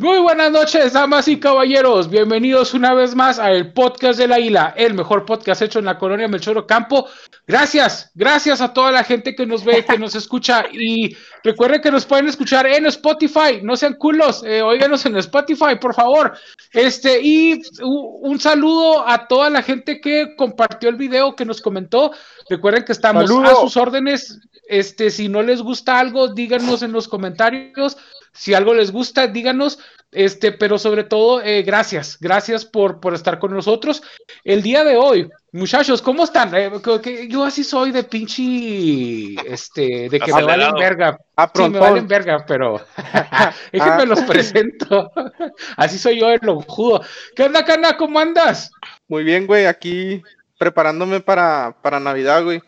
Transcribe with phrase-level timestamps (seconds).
[0.00, 2.08] Muy buenas noches, damas y caballeros.
[2.08, 5.98] Bienvenidos una vez más a el podcast del Águila, el mejor podcast hecho en la
[5.98, 7.06] colonia Melchoro Campo.
[7.46, 10.64] Gracias, gracias a toda la gente que nos ve, que nos escucha.
[10.72, 13.60] Y recuerden que nos pueden escuchar en Spotify.
[13.62, 16.32] No sean culos, eh, óiganos en Spotify, por favor.
[16.72, 22.12] Este, y un saludo a toda la gente que compartió el video, que nos comentó.
[22.48, 24.40] Recuerden que estamos a sus órdenes.
[24.66, 27.98] Este, si no les gusta algo, díganos en los comentarios.
[28.32, 29.78] Si algo les gusta, díganos.
[30.12, 34.02] Este, pero sobre todo, eh, gracias, gracias por, por estar con nosotros.
[34.42, 36.52] El día de hoy, muchachos, ¿cómo están?
[36.52, 36.68] Eh,
[37.28, 41.16] yo así soy de pinche, este, de que me valen verga.
[41.36, 42.84] Ah, sí, me valen verga, pero
[43.72, 45.12] déjenme los presento.
[45.76, 47.02] así soy yo, el lonjudo.
[47.36, 47.96] ¿Qué onda, Cana?
[47.96, 48.72] ¿Cómo andas?
[49.06, 50.22] Muy bien, güey, aquí
[50.58, 52.60] preparándome para, para Navidad, güey.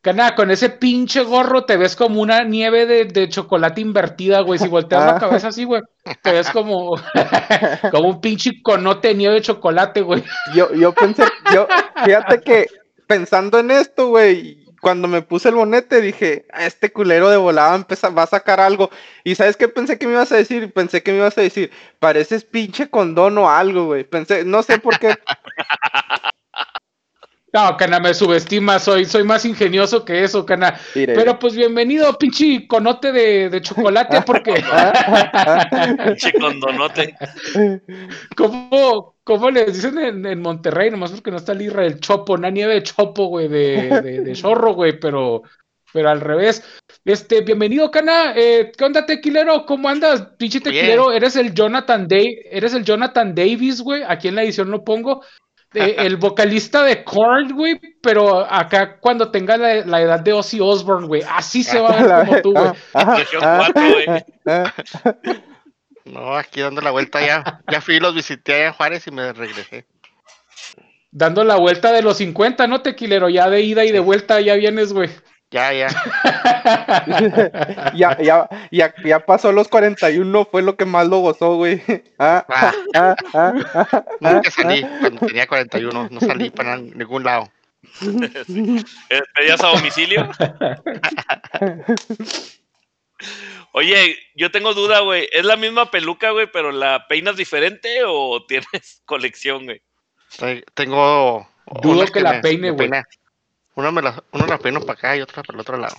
[0.00, 4.58] Cana, con ese pinche gorro te ves como una nieve de, chocolate invertida, güey.
[4.58, 5.18] Si volteas la ah.
[5.18, 5.82] cabeza así, güey,
[6.22, 6.96] te ves como,
[7.90, 10.22] como un pinche conote de nieve de chocolate, güey.
[10.54, 11.66] Yo, yo pensé, yo,
[12.04, 12.66] fíjate que
[13.08, 17.84] pensando en esto, güey, cuando me puse el bonete dije, a este culero de volada
[18.16, 18.90] va a sacar algo.
[19.24, 20.72] Y ¿sabes qué pensé que me ibas a decir?
[20.72, 24.04] Pensé que me ibas a decir, pareces pinche condón o algo, güey.
[24.04, 25.16] Pensé, no sé por qué.
[27.50, 30.78] No, Cana, me subestima, soy, soy más ingenioso que eso, Cana.
[30.92, 34.62] Pero pues bienvenido, pinche conote de, de chocolate, porque.
[36.04, 37.14] pinche condonote.
[38.36, 40.90] ¿Cómo, ¿Cómo les dicen en, en, Monterrey?
[40.90, 44.20] Nomás porque no está el Irra del Chopo, una nieve de Chopo, güey, de, de,
[44.20, 45.42] de chorro, güey, pero,
[45.94, 46.62] pero al revés.
[47.02, 48.34] Este, bienvenido, Cana.
[48.36, 49.64] Eh, ¿Qué onda, tequilero?
[49.64, 50.20] ¿Cómo andas?
[50.36, 54.02] Pinche tequilero, eres el Jonathan Day, eres el Jonathan Davis, güey.
[54.06, 55.22] Aquí en la edición lo pongo
[55.74, 61.22] el vocalista de Korn, güey, pero acá cuando tenga la, edad de Ozzy Osbourne, güey,
[61.28, 62.72] así se va a ver como tú, güey.
[66.04, 67.60] No, aquí dando la vuelta ya.
[67.70, 69.86] Ya fui, los visité allá en Juárez y me regresé.
[71.10, 73.28] Dando la vuelta de los 50, ¿no, tequilero?
[73.28, 75.10] Ya de ida y de vuelta ya vienes, güey.
[75.50, 75.88] Ya, ya.
[77.94, 81.82] ya, ya, ya, ya pasó los 41, fue lo que más lo gozó, güey.
[82.18, 83.54] Ah, ah, ah, ah,
[84.20, 87.48] Nunca salí cuando tenía 41, no salí para ningún lado.
[88.00, 90.28] ¿Pedías a domicilio?
[93.72, 95.28] Oye, yo tengo duda, güey.
[95.32, 99.82] ¿Es la misma peluca, güey, pero la peinas diferente o tienes colección, güey?
[100.74, 101.48] Tengo.
[101.82, 102.90] Dudo que, la peine, güey.
[103.78, 105.94] Uno me la, uno la para acá y otra para el otro lado.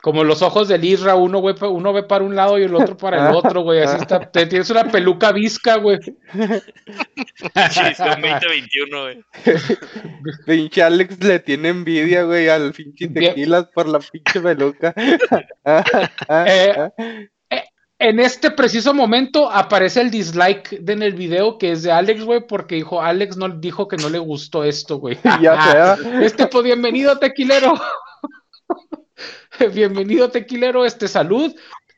[0.00, 2.96] Como los ojos del Isra, uno, güey, uno ve para un lado y el otro
[2.96, 3.82] para el otro, güey.
[3.82, 4.30] Así está.
[4.30, 5.98] Te tienes una peluca visca, güey.
[7.96, 9.24] Son 2021, güey.
[10.46, 14.94] Pinche Alex le tiene envidia, güey, al pinche tequilas por la pinche peluca.
[16.28, 16.90] eh,
[18.04, 22.46] en este preciso momento aparece el dislike en el video que es de Alex, güey,
[22.46, 25.18] porque dijo, Alex no dijo que no le gustó esto, güey.
[25.40, 27.74] Ya Este, pues bienvenido, tequilero.
[29.72, 31.54] bienvenido, tequilero, este, salud.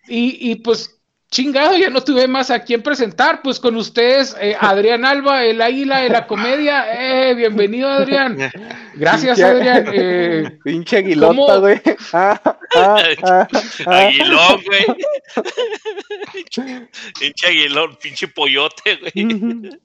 [0.07, 0.96] Y, y pues
[1.37, 5.61] Chingado, ya no tuve más a quién presentar, pues con ustedes, eh, Adrián Alba, el
[5.61, 6.87] águila de la comedia.
[6.99, 8.39] Eh, bienvenido, Adrián.
[8.95, 9.85] Gracias, Adrián.
[9.93, 11.79] Eh, pinche aguilota, güey.
[12.15, 12.41] Ah,
[12.75, 13.49] ah, ah,
[13.87, 14.87] aguilón, güey.
[17.21, 19.79] pinche aguilón, pinche pollote, güey.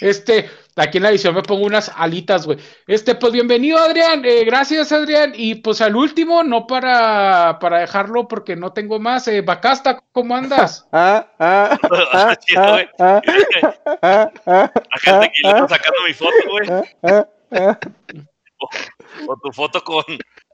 [0.00, 2.58] Este, aquí en la edición me pongo unas alitas, güey.
[2.86, 4.24] Este, pues bienvenido, Adrián.
[4.24, 5.32] Eh, gracias, Adrián.
[5.34, 9.28] Y pues al último, no para, para dejarlo porque no tengo más.
[9.28, 10.86] Eh, Bacasta, ¿cómo andas?
[10.92, 11.78] Ah, ah,
[12.12, 12.36] ah,
[12.98, 13.22] ah,
[14.02, 16.68] ah, ah, gente aquí le está sacando mi foto, güey.
[19.28, 20.04] O, tu foto con,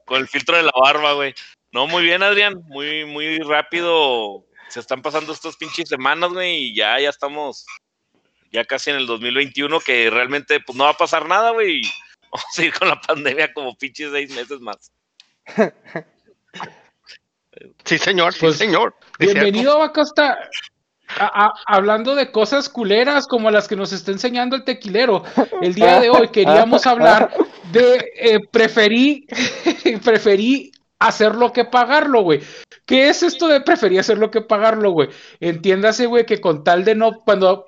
[0.05, 1.33] con el filtro de la barba, güey.
[1.71, 2.61] No, muy bien, Adrián.
[2.67, 4.45] Muy, muy rápido.
[4.69, 7.65] Se están pasando estas pinches semanas, güey, y ya, ya estamos
[8.51, 11.81] ya casi en el 2021, que realmente pues no va a pasar nada, güey.
[12.31, 14.91] Vamos a seguir con la pandemia como pinches seis meses más.
[17.83, 18.95] Sí, señor, sí, pues, señor.
[19.19, 20.37] Bienvenido a Costa.
[21.67, 25.23] hablando de cosas culeras como las que nos está enseñando el tequilero,
[25.61, 27.33] el día de hoy queríamos hablar
[27.73, 29.27] de eh, preferí,
[30.05, 32.41] preferí hacerlo que pagarlo, güey.
[32.85, 35.09] ¿Qué es esto de preferir hacerlo que pagarlo, güey?
[35.39, 37.65] Entiéndase, güey, que con tal de no, cuando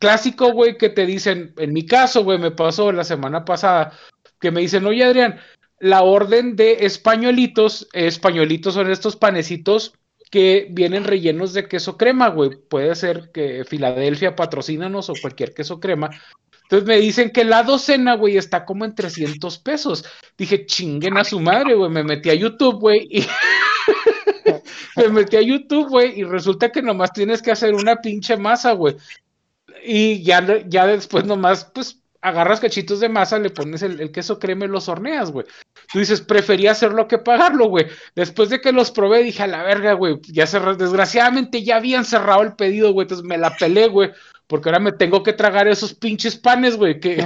[0.00, 3.92] clásico, güey, que te dicen, en mi caso, güey, me pasó la semana pasada,
[4.40, 5.38] que me dicen, oye, Adrián,
[5.78, 9.94] la orden de españolitos, españolitos son estos panecitos
[10.30, 12.50] que vienen rellenos de queso crema, güey.
[12.68, 16.10] Puede ser que Filadelfia patrocínanos o cualquier queso crema.
[16.62, 20.04] Entonces me dicen que la docena, güey, está como en 300 pesos.
[20.38, 21.90] Dije, chinguen a su madre, güey.
[21.90, 23.26] Me metí a YouTube, güey, y
[24.96, 28.72] me metí a YouTube, güey, y resulta que nomás tienes que hacer una pinche masa,
[28.72, 28.96] güey.
[29.84, 34.66] Y ya, ya después nomás, pues, agarras cachitos de masa, le pones el, queso crema
[34.66, 35.46] y los horneas, güey.
[35.92, 37.86] Tú dices, prefería hacerlo que pagarlo, güey.
[38.14, 42.04] Después de que los probé, dije, a la verga, güey, ya cerré, desgraciadamente ya habían
[42.04, 44.10] cerrado el pedido, güey, entonces me la pelé, güey,
[44.46, 47.18] porque ahora me tengo que tragar esos pinches panes, güey, que...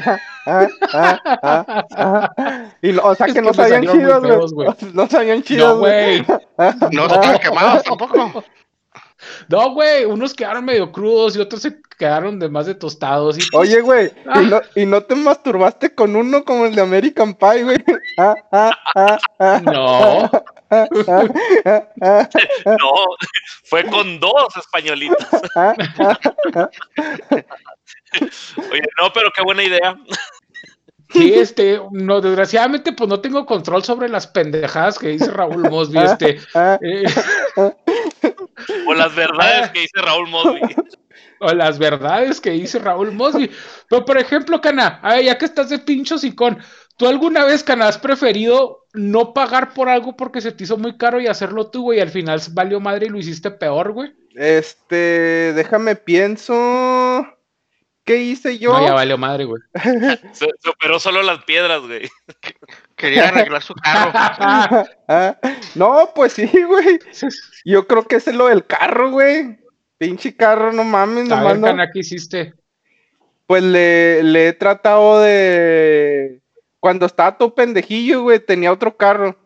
[2.83, 4.69] y, o sea, que, no sabían chidos, güey.
[4.93, 6.21] No sabían chidos, güey.
[6.93, 8.45] No, estaban quemados tampoco.
[9.49, 13.39] No, güey, unos quedaron medio crudos y otros se quedaron de más de tostados.
[13.39, 13.43] Y...
[13.57, 17.63] Oye, güey, ¿y, no, ¿y, no, te masturbaste con uno como el de American Pie,
[17.65, 17.79] güey?
[19.65, 20.31] no.
[22.65, 22.93] no,
[23.65, 25.27] fue con dos españolitos.
[28.71, 29.97] Oye, no, pero qué buena idea.
[31.11, 35.99] Sí, este, no, desgraciadamente, pues no tengo control sobre las pendejadas que dice Raúl Mosby,
[35.99, 36.41] este.
[36.81, 37.05] Eh,
[38.87, 40.61] o las verdades que dice Raúl Mosby.
[41.41, 43.51] O las verdades que dice Raúl Mosby.
[43.91, 46.59] Pero, por ejemplo, Cana, ya que estás de pincho con
[46.97, 50.97] ¿tú alguna vez, Cana, has preferido no pagar por algo porque se te hizo muy
[50.97, 54.15] caro y hacerlo tú, güey, y al final valió madre y lo hiciste peor, güey?
[54.35, 57.27] Este, déjame pienso.
[58.05, 58.75] ¿Qué hice yo?
[58.75, 59.63] No, ya valió madre, güey.
[60.33, 62.11] se, operó solo las piedras, güey.
[62.97, 64.13] Quería arreglar su carro.
[65.09, 65.37] Ah,
[65.75, 66.99] no, pues sí, güey.
[67.65, 69.59] Yo creo que es lo del carro, güey.
[69.99, 71.91] Pinche carro, no mames, no mames.
[71.93, 72.55] ¿qué hiciste?
[73.47, 76.41] Pues le, le he tratado de.
[76.81, 79.37] Cuando estaba todo pendejillo, güey, tenía otro carro.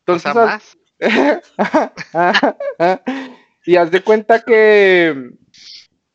[0.00, 0.34] Entonces.
[0.34, 0.76] más?
[3.64, 5.30] y haz de cuenta que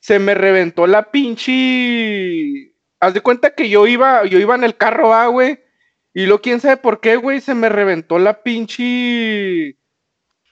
[0.06, 2.76] se me reventó la pinche.
[3.00, 5.58] Haz de cuenta que yo iba, yo iba en el carro, ah, güey.
[6.14, 9.78] Y luego, quién sabe por qué, güey, se me reventó la pinche.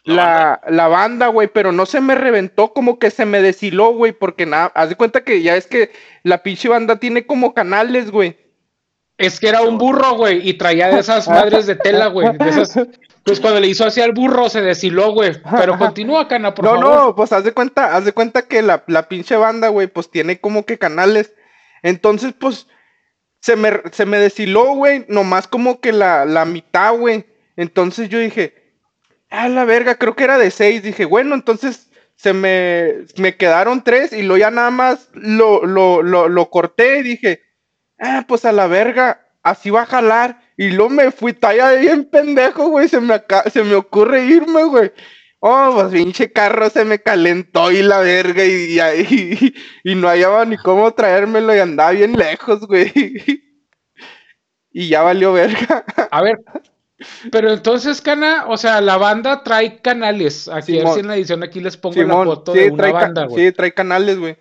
[0.06, 4.12] La, la, banda, güey, pero no se me reventó, como que se me deshiló, güey,
[4.12, 5.92] porque nada, haz de cuenta que ya es que
[6.24, 8.36] la pinche banda tiene como canales, güey.
[9.18, 12.50] Es que era un burro, güey, y traía de esas madres de tela, güey, de
[12.50, 12.74] esas
[13.24, 15.34] pues cuando le hizo hacia el burro se deshiló, güey.
[15.58, 16.86] Pero continúa, cana, por no, favor.
[16.86, 19.88] No, no, pues haz de cuenta, haz de cuenta que la, la pinche banda, güey,
[19.88, 21.34] pues tiene como que canales.
[21.84, 22.68] Entonces, pues,
[23.40, 27.26] se me, se me deshiló, güey, nomás como que la, la mitad, güey.
[27.56, 28.56] Entonces yo dije,
[29.30, 30.84] a la verga, creo que era de seis.
[30.84, 36.02] Dije, bueno, entonces se me, me quedaron tres y lo ya nada más lo, lo,
[36.04, 37.42] lo, lo corté y dije,
[38.04, 40.42] ah, pues a la verga, así va a jalar.
[40.58, 42.88] Y luego me fui talla bien pendejo, güey.
[42.88, 43.22] Se me,
[43.52, 44.92] se me ocurre irme, güey.
[45.40, 49.54] Oh, pues pinche carro se me calentó y la verga y, y,
[49.84, 52.92] y, no hallaba ni cómo traérmelo y andaba bien lejos, güey.
[54.76, 55.86] Y ya valió verga.
[56.10, 56.40] A ver,
[57.32, 60.48] pero entonces, Cana, o sea, la banda trae canales.
[60.48, 63.26] Aquí, a ver si en la edición aquí les pongo la foto de una banda,
[63.26, 63.46] güey.
[63.46, 64.38] Sí, trae canales, güey.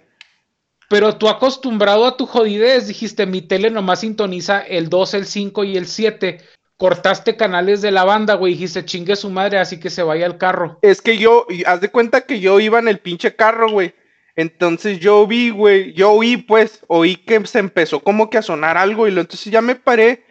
[0.93, 5.65] Pero tú acostumbrado a tu jodidez, dijiste, mi tele nomás sintoniza el 2, el 5
[5.65, 6.43] y el 7.
[6.77, 10.37] Cortaste canales de la banda, güey, dijiste, chingue su madre, así que se vaya al
[10.37, 10.79] carro.
[10.83, 13.95] Es que yo, haz de cuenta que yo iba en el pinche carro, güey.
[14.37, 18.77] Entonces yo vi, güey, yo oí, pues, oí que se empezó como que a sonar
[18.77, 20.27] algo y lo, entonces ya me paré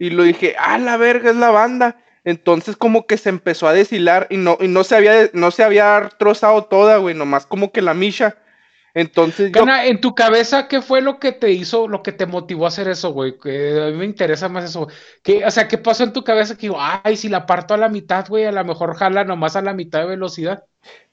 [0.00, 2.02] y lo dije, ah, la verga, es la banda.
[2.24, 5.62] Entonces como que se empezó a deshilar y no, y no se había, no se
[5.62, 8.41] había trozado toda, güey, nomás como que la misha.
[8.94, 9.52] Entonces,
[9.84, 12.88] en tu cabeza, ¿qué fue lo que te hizo, lo que te motivó a hacer
[12.88, 13.38] eso, güey?
[13.38, 14.88] Que a mí me interesa más eso.
[15.22, 17.78] ¿Qué, o sea, ¿qué pasó en tu cabeza que digo, ay, si la parto a
[17.78, 20.64] la mitad, güey, a lo mejor jala nomás a la mitad de velocidad?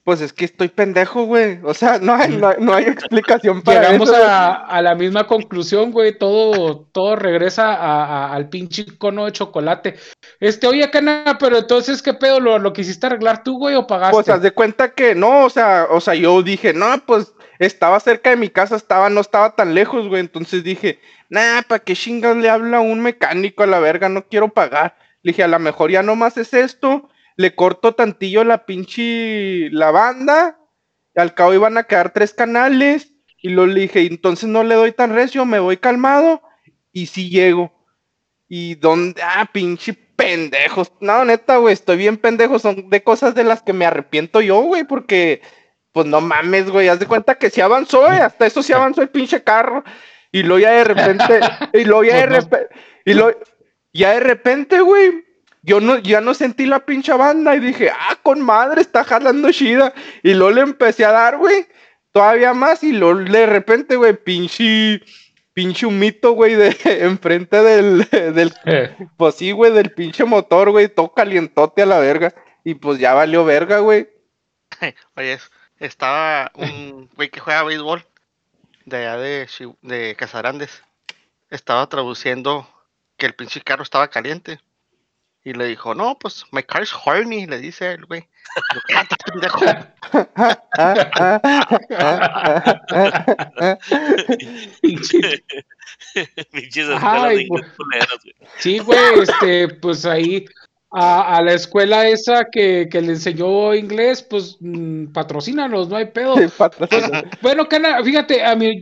[0.04, 1.60] Pues es que estoy pendejo, güey.
[1.64, 6.18] O sea, no hay, no, hay explicación para Llegamos a, a, la misma conclusión, güey.
[6.18, 9.96] Todo, todo regresa al pinche cono de chocolate.
[10.40, 12.40] Este, oye, Cana, pero entonces, ¿qué pedo?
[12.40, 14.16] ¿Lo, lo quisiste arreglar tú, güey, o pagaste?
[14.16, 18.00] Pues haz de cuenta que no, o sea, o sea, yo dije, no, pues estaba
[18.00, 20.22] cerca de mi casa, estaba, no estaba tan lejos, güey.
[20.22, 21.00] Entonces dije,
[21.30, 24.10] nah, ¿para qué chingas le habla un mecánico a la verga?
[24.10, 24.96] No quiero pagar.
[25.22, 27.10] Le dije, a lo mejor ya nomás es esto.
[27.36, 30.58] Le corto tantillo la pinche la banda.
[31.16, 33.12] Al cabo iban a quedar tres canales.
[33.42, 36.42] Y lo le dije, entonces no le doy tan recio, me voy calmado.
[36.94, 37.74] Y sí llego.
[38.48, 40.92] Y dónde, ah, pinche pendejos.
[41.02, 42.58] No, neta, güey, estoy bien pendejo.
[42.58, 45.42] Son de cosas de las que me arrepiento yo, güey, porque
[45.92, 49.02] pues no mames, güey, haz de cuenta que sí avanzó, güey, hasta eso sí avanzó
[49.02, 49.84] el pinche carro.
[50.32, 51.40] Y luego ya de repente,
[51.74, 53.32] y luego ya de pues repente, y lo,
[53.94, 55.26] ya de repente, güey,
[55.62, 59.52] yo no, ya no sentí la pinche banda y dije, ah, con madre, está jalando
[59.52, 59.94] chida.
[60.24, 61.68] Y luego le empecé a dar, güey,
[62.12, 65.02] todavía más y luego de repente, güey, pinche
[65.60, 70.88] pinche humito, güey, de enfrente del, del, Eh, pues sí, güey, del pinche motor, güey,
[70.88, 72.34] todo calientote a la verga.
[72.64, 74.08] Y pues ya valió verga, güey.
[75.18, 75.38] Oye,
[75.80, 78.06] estaba un güey que juega béisbol
[78.86, 79.48] de allá de,
[79.82, 80.84] de Casarandes.
[81.50, 82.68] Estaba traduciendo
[83.18, 84.60] que el pinche carro estaba caliente.
[85.44, 88.28] Y le dijo, no, pues my car is horny, le dice el güey.
[88.76, 89.60] Yo, "Cállate, pendejo".
[97.02, 97.48] Ay.
[98.58, 100.46] Sí, güey, este, pues ahí
[100.92, 106.06] a, a la escuela esa que, que le enseñó inglés, pues mm, patrocínanos, no hay
[106.08, 106.36] pedo.
[106.38, 106.48] Sí.
[107.42, 108.82] Bueno, Cana, fíjate, a mí,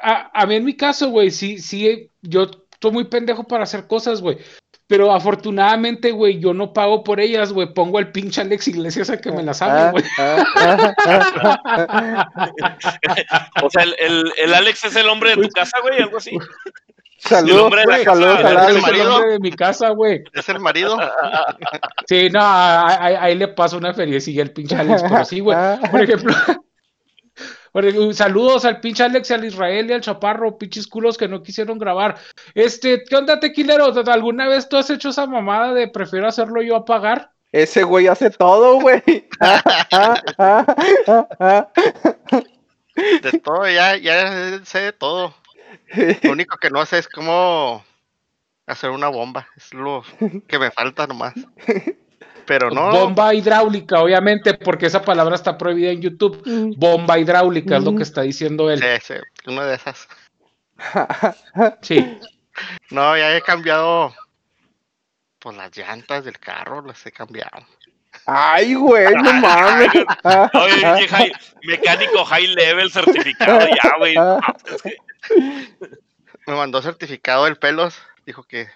[0.00, 3.86] a, a mí en mi caso, güey, sí, sí, yo estoy muy pendejo para hacer
[3.86, 4.38] cosas, güey.
[4.88, 7.74] Pero afortunadamente, güey, yo no pago por ellas, güey.
[7.74, 10.04] Pongo al pinche Alex Iglesias a que me las hable, Ah, güey.
[10.18, 10.94] ah,
[11.88, 13.50] ah.
[13.64, 16.38] O sea, el, el, el Alex es el hombre de tu casa, güey, algo así.
[17.18, 19.20] Saludos, hombre de la saludos el marido.
[19.20, 20.22] de mi casa, güey.
[20.32, 20.96] Es el marido.
[22.08, 25.56] Sí, no, ahí, ahí le paso una feriecilla al pinche Alex, pero sí, güey.
[25.90, 26.32] Por ejemplo,
[27.72, 31.42] por ejemplo, saludos al pinche Alex, al Israel y al Chaparro, pinches culos que no
[31.42, 32.16] quisieron grabar.
[32.54, 33.92] Este, ¿qué onda, tequilero?
[34.06, 37.32] ¿Alguna vez tú has hecho esa mamada de prefiero hacerlo yo a pagar?
[37.50, 39.02] Ese güey hace todo, güey.
[42.96, 45.34] De todo, ya, ya sé de todo.
[46.22, 47.84] Lo único que no sé es cómo
[48.66, 49.48] hacer una bomba.
[49.56, 50.02] Es lo
[50.46, 51.34] que me falta nomás.
[52.46, 52.90] Pero no.
[52.90, 56.42] Bomba hidráulica, obviamente, porque esa palabra está prohibida en YouTube.
[56.76, 58.80] Bomba hidráulica es lo que está diciendo él.
[58.80, 60.08] Sí, sí, una de esas.
[61.82, 62.18] Sí.
[62.90, 64.14] No, ya he cambiado.
[65.38, 67.66] Pues las llantas del carro las he cambiado.
[68.26, 69.88] Ay, güey, no mames.
[70.54, 74.14] Oye, high- mecánico high level certificado ya, güey.
[74.14, 74.96] No, es que-
[76.46, 77.98] Me mandó certificado el pelos.
[78.24, 78.68] Dijo que,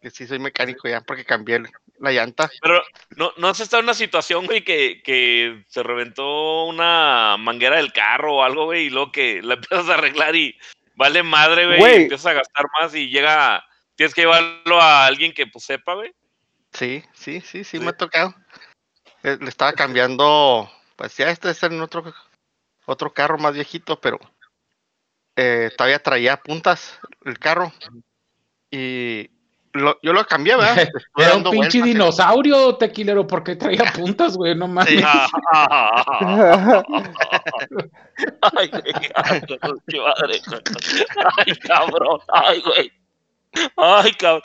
[0.00, 1.62] que sí soy mecánico ya porque cambié
[1.98, 2.50] la llanta.
[2.62, 2.82] Pero
[3.16, 7.92] no, no has estado en una situación, güey, que, que se reventó una manguera del
[7.92, 10.58] carro o algo, güey, y luego que la empiezas a arreglar y
[10.96, 11.92] vale madre, güey, Güey.
[11.98, 13.64] y empiezas a gastar más y llega,
[13.96, 16.12] tienes que llevarlo a alguien que pues sepa, güey.
[16.72, 17.80] Sí, sí, sí, sí, Sí.
[17.80, 18.34] me ha tocado.
[19.24, 22.04] Le estaba cambiando, pues ya este es en otro,
[22.86, 24.18] otro carro más viejito, pero
[25.36, 27.72] eh, todavía traía puntas el carro.
[28.70, 29.30] Y
[29.72, 30.76] lo- yo lo cambié, ¿verdad?
[31.16, 34.90] Era un pinche dinosaurio, tequilero, porque traía puntas, güey, no mames.
[34.92, 35.02] Sí.
[38.56, 38.82] Ay, güey,
[39.14, 39.40] ay,
[39.88, 40.40] qué madre.
[41.38, 42.92] Ay, cabrón, ay, güey.
[43.76, 44.42] Ay, cabrón.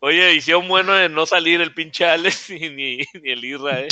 [0.00, 3.88] Oye, hicieron bueno de no salir el pinche Alex y ni, ni el Isra, eh.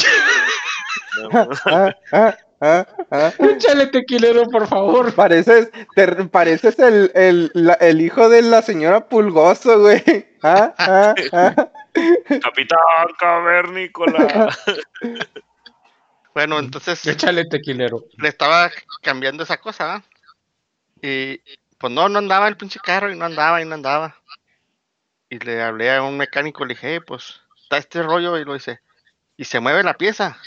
[1.23, 1.29] No,
[1.67, 3.33] ah, ah, ah.
[3.39, 5.15] Échale tequilero, por favor.
[5.15, 10.03] Pareces, te, pareces el, el, la- el hijo de la señora Pulgoso, güey.
[10.43, 11.69] Ah, ah, ah.
[12.43, 12.79] Capitán
[13.19, 14.55] Cavernícola.
[16.35, 18.07] Bueno, entonces Échale tequilero.
[18.19, 18.69] le estaba
[19.03, 20.03] cambiando esa cosa, ¿verdad?
[21.01, 21.41] Y
[21.79, 24.17] pues no, no andaba el pinche carro y no andaba y no andaba.
[25.35, 28.55] Y le hablé a un mecánico, le dije, "Eh, pues está este rollo y lo
[28.55, 28.79] dice,
[29.37, 30.39] ¿y se mueve la pieza?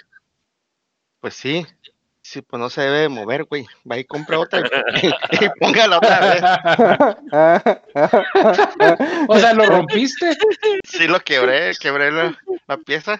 [1.19, 1.67] Pues sí,
[2.21, 3.65] sí, pues no se debe de mover, güey.
[3.89, 5.07] Va y compra otra y,
[5.45, 6.41] y póngala otra vez.
[9.27, 10.37] O sea, ¿lo rompiste?
[10.85, 13.19] Sí, lo quebré, quebré la, la pieza.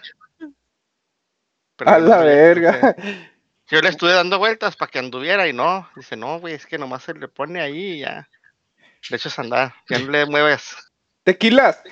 [1.76, 2.96] Pero A la verga.
[3.70, 5.90] Yo le estuve dando vueltas para que anduviera y no.
[5.98, 8.30] Dice, no, güey, es que nomás se le pone ahí y ya.
[9.10, 10.87] Le echas a andar, ya no le mueves.
[11.28, 11.84] Tequilas.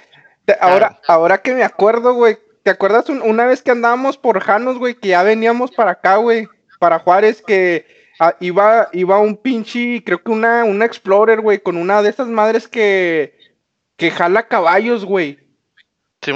[0.45, 2.37] te- ahora, ahora que me acuerdo, güey.
[2.63, 4.95] ¿Te acuerdas un- una vez que andábamos por Janos, güey?
[4.95, 6.47] Que ya veníamos para acá, güey.
[6.79, 7.85] Para Juárez, que
[8.19, 12.27] ah, iba, iba un pinche, creo que una, una Explorer, güey, con una de esas
[12.27, 13.37] madres que,
[13.97, 15.37] que jala caballos, güey.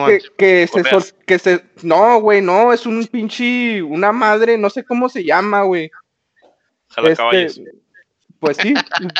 [0.10, 4.70] Que, que se, sol- que se, no, güey, no, es un pinche, una madre, no
[4.70, 5.89] sé cómo se llama, güey.
[6.89, 7.62] Jala Este, caballos.
[8.39, 8.74] Pues sí,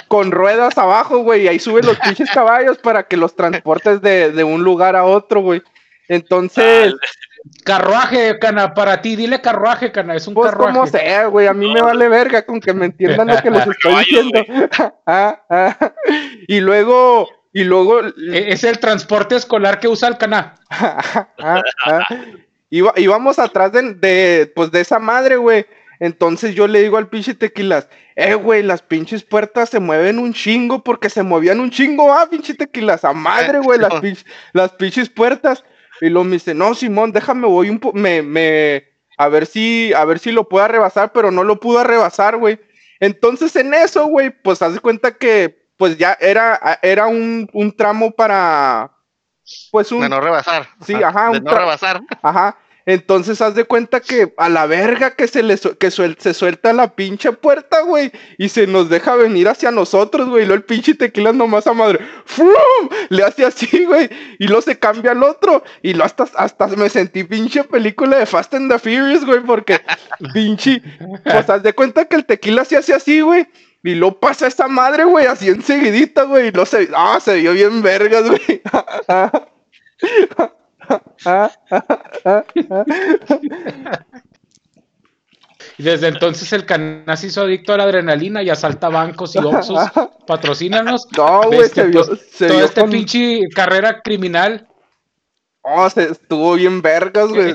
[0.08, 4.32] con ruedas abajo, güey, y ahí suben los pinches caballos para que los transportes de,
[4.32, 5.62] de un lugar a otro, güey.
[6.08, 6.94] Entonces,
[7.64, 10.92] Carruaje, cana, para ti, dile carruaje, cana, es un pues como carruaje.
[10.92, 13.96] sea, güey, a mí me vale verga con que me entiendan lo que les estoy
[14.00, 14.42] diciendo.
[15.06, 15.78] Ah, ah.
[16.48, 20.56] Y luego, y luego, E- Es el transporte escolar que usa el cana.
[20.70, 22.06] Ah, ah.
[22.70, 25.66] Iba- íbamos atrás de, de, pues de esa madre, güey.
[26.00, 30.34] Entonces yo le digo al pinche tequilas, eh, güey, las pinches puertas se mueven un
[30.34, 34.72] chingo porque se movían un chingo, ah, pinche tequilas, a madre, güey, las, pinch- las
[34.74, 35.64] pinches puertas.
[36.02, 38.86] Y luego me dice, no, Simón, déjame, voy un po, me, me,
[39.18, 42.60] a ver si, a ver si lo puedo rebasar, pero no lo pudo rebasar, güey.
[43.02, 47.76] Entonces en eso, güey, pues haz de cuenta que pues ya era, era un, un
[47.76, 48.92] tramo para,
[49.72, 50.02] pues un...
[50.02, 50.68] De no rebasar.
[50.86, 51.32] Sí, ajá.
[51.32, 52.02] De un no rebasar.
[52.22, 52.58] Ajá.
[52.90, 56.34] Entonces haz de cuenta que a la verga que se le su- que suel- se
[56.34, 60.58] suelta la pinche puerta, güey, y se nos deja venir hacia nosotros, güey, y luego
[60.58, 62.90] el pinche tequila nomás a madre, ¡frum!
[63.10, 66.90] Le hace así, güey, y luego se cambia al otro, y lo hasta, hasta me
[66.90, 69.80] sentí pinche película de Fast and the Furious, güey, porque
[70.34, 70.82] pinche,
[71.24, 73.46] pues haz de cuenta que el tequila se hace así, güey,
[73.84, 77.54] y luego pasa esa madre, güey, así enseguidita, güey, y luego se, ah, se vio
[77.54, 78.62] bien vergas, güey.
[85.78, 89.40] Y desde entonces el canal se hizo adicto a la adrenalina y asalta bancos y
[89.40, 89.80] oxos.
[90.28, 91.08] Patrocínanos.
[91.16, 94.68] No, güey, Este, se vio, pues, se Toda vio esta con- pinche carrera criminal.
[95.62, 97.54] Oh, se estuvo bien vergas, güey.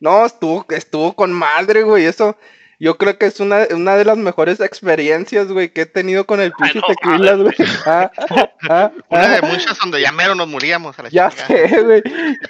[0.00, 2.06] No, estuvo, estuvo con madre, güey.
[2.06, 2.36] Eso,
[2.78, 6.40] yo creo que es una, una de las mejores experiencias, güey, que he tenido con
[6.40, 7.54] el pinche no tequila, güey.
[7.86, 9.42] Ah, ah, ah, Una de ah.
[9.42, 11.46] muchas donde ya mero nos moríamos a la Ya chingada.
[11.48, 12.02] sé, güey.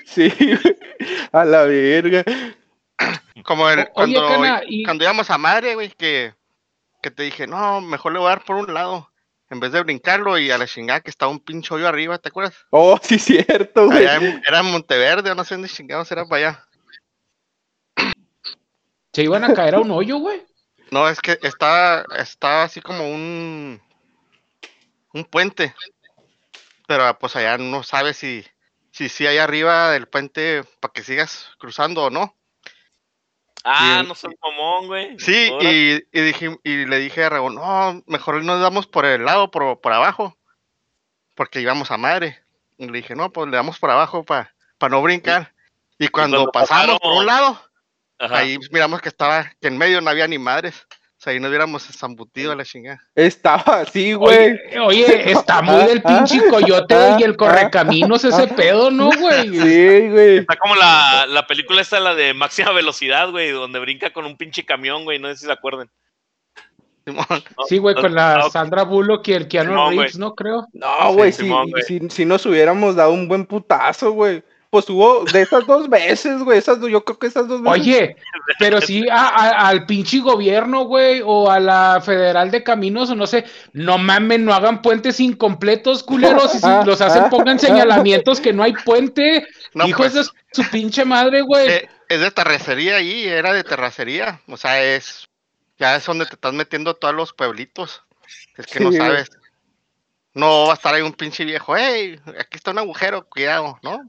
[0.07, 0.77] Sí, güey.
[1.33, 2.25] A la verga.
[3.45, 6.35] Como el, O- oye, cuando, Cana, y- cuando íbamos a madre, güey, que,
[7.03, 9.11] que te dije, no, mejor le voy a dar por un lado.
[9.51, 12.29] En vez de brincarlo y a la chingada que estaba un pinche hoyo arriba, ¿te
[12.29, 12.55] acuerdas?
[12.69, 14.07] Oh, sí, cierto, güey.
[14.07, 16.68] Allá en- era en Monteverde, o no sé dónde chingados era para allá.
[19.13, 20.45] Se iban a caer a un hoyo, güey.
[20.91, 23.81] No, es que estaba, estaba así como un,
[25.13, 25.75] un puente.
[26.87, 28.45] Pero pues allá no sabes si,
[28.91, 32.35] si sí hay arriba del puente para que sigas cruzando o no.
[33.65, 35.19] Ah, no soy mamón, güey.
[35.19, 39.25] Sí, y, y, dije, y le dije a Raúl, no, mejor nos damos por el
[39.25, 40.39] lado, por, por abajo,
[41.35, 42.43] porque íbamos a madre.
[42.79, 44.55] Y le dije, no, pues le damos por abajo para
[44.89, 45.53] no brincar.
[45.99, 47.68] Y cuando, cuando pasamos por un pasaron- lado,
[48.19, 48.39] Ajá.
[48.39, 50.87] ahí miramos que estaba, que en medio no había ni madres.
[50.91, 53.01] O sea, ahí nos hubiéramos zambutido a la chingada.
[53.17, 54.53] Estaba así, güey.
[54.53, 59.49] Oye, oye, está muy del pinche coyote y el correcaminos ese pedo, ¿no, güey?
[59.49, 60.37] Sí, güey.
[60.39, 64.37] Está como la, la película esta, la de máxima velocidad, güey, donde brinca con un
[64.37, 65.91] pinche camión, güey, no sé si se acuerdan.
[67.69, 69.91] Sí, güey, con la Ah, Sandra Bullock y el Keanu.
[69.91, 70.35] Reeves, ¿no?
[70.35, 70.67] Creo.
[70.73, 71.51] No, güey, Sí,
[71.87, 74.43] si, si, si nos hubiéramos dado un buen putazo, güey.
[74.71, 76.59] Pues hubo de esas dos veces, güey.
[76.59, 77.81] Esas, dos- yo creo que esas dos veces.
[77.81, 78.17] Oye,
[78.59, 83.15] pero sí a- a- al pinche gobierno, güey, o a la Federal de Caminos, o
[83.15, 88.41] no sé, no mamen, no hagan puentes incompletos, culeros, y si los hacen, pongan señalamientos
[88.43, 90.15] que no hay puente, No, hijos pues.
[90.15, 91.67] de su pinche madre, güey.
[91.67, 94.43] Eh, es de terracería ahí, era de terracería.
[94.49, 95.29] O sea, es.
[95.79, 98.03] Ya es donde te estás metiendo todos los pueblitos.
[98.59, 99.31] Es que no Sí, sabes.
[100.35, 104.01] No va a estar ahí un pinche viejo, hey, aquí está un agujero, cuidado, ¿no?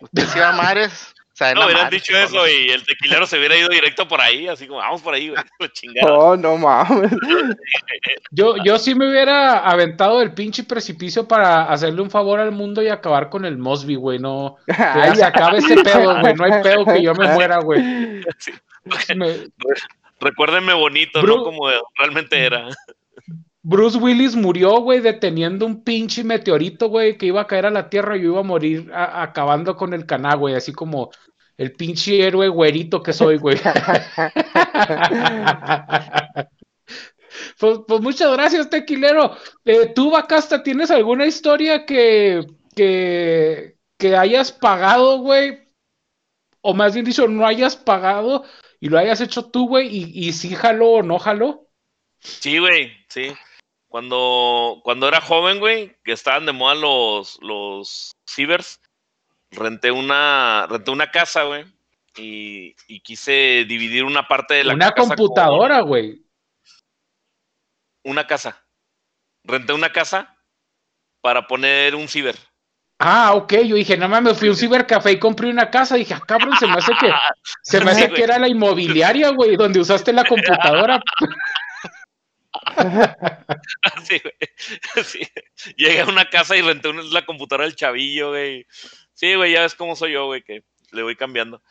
[0.00, 1.14] Usted si va a madres.
[1.32, 2.46] O sea, es No hubieran dicho eso ¿no?
[2.46, 5.42] y el tequilero se hubiera ido directo por ahí, así como, vamos por ahí, güey.
[6.06, 7.10] Oh, no mames.
[8.30, 12.82] Yo, yo sí me hubiera aventado del pinche precipicio para hacerle un favor al mundo
[12.82, 14.56] y acabar con el Mosby, güey, no.
[14.66, 18.22] Que ya se acabe ese pedo, güey, no hay pedo que yo me muera, güey.
[18.38, 18.52] Sí.
[19.14, 19.46] Me-
[20.20, 21.44] Recuérdenme bonito, Bru- ¿no?
[21.44, 22.68] Como realmente era.
[23.62, 27.88] Bruce Willis murió, güey, deteniendo un pinche meteorito, güey, que iba a caer a la
[27.88, 31.10] Tierra y yo iba a morir acabando con el caná, güey, así como
[31.56, 33.56] el pinche héroe güerito que soy, güey.
[37.58, 39.36] pues, pues muchas gracias, tequilero.
[39.64, 42.44] Eh, ¿Tú, Bacasta, tienes alguna historia que,
[42.74, 45.60] que, que hayas pagado, güey?
[46.62, 48.44] O más bien dicho, no hayas pagado
[48.80, 51.68] y lo hayas hecho tú, güey, y, y si jaló o no jaló.
[52.18, 53.32] Sí, güey, sí.
[53.92, 58.80] Cuando, cuando era joven, güey, que estaban de moda los, los cibers,
[59.50, 61.66] renté una, renté una casa, güey,
[62.16, 66.24] y, y quise dividir una parte de la Una casa con- computadora, güey.
[68.04, 68.64] una casa.
[69.44, 70.38] Renté una casa
[71.20, 72.36] para poner un ciber.
[72.98, 75.96] Ah, ok, yo dije, no mames, fui a un cibercafé y compré una casa.
[75.96, 77.10] Dije, ah, cabrón, se me hace que,
[77.62, 80.98] se me hace que era la inmobiliaria, güey, donde usaste la computadora.
[84.08, 84.22] Güey.
[85.76, 88.66] Llegué a una casa y renté la computadora del chavillo, güey.
[89.14, 91.62] Sí, güey, ya ves cómo soy yo, güey, que le voy cambiando.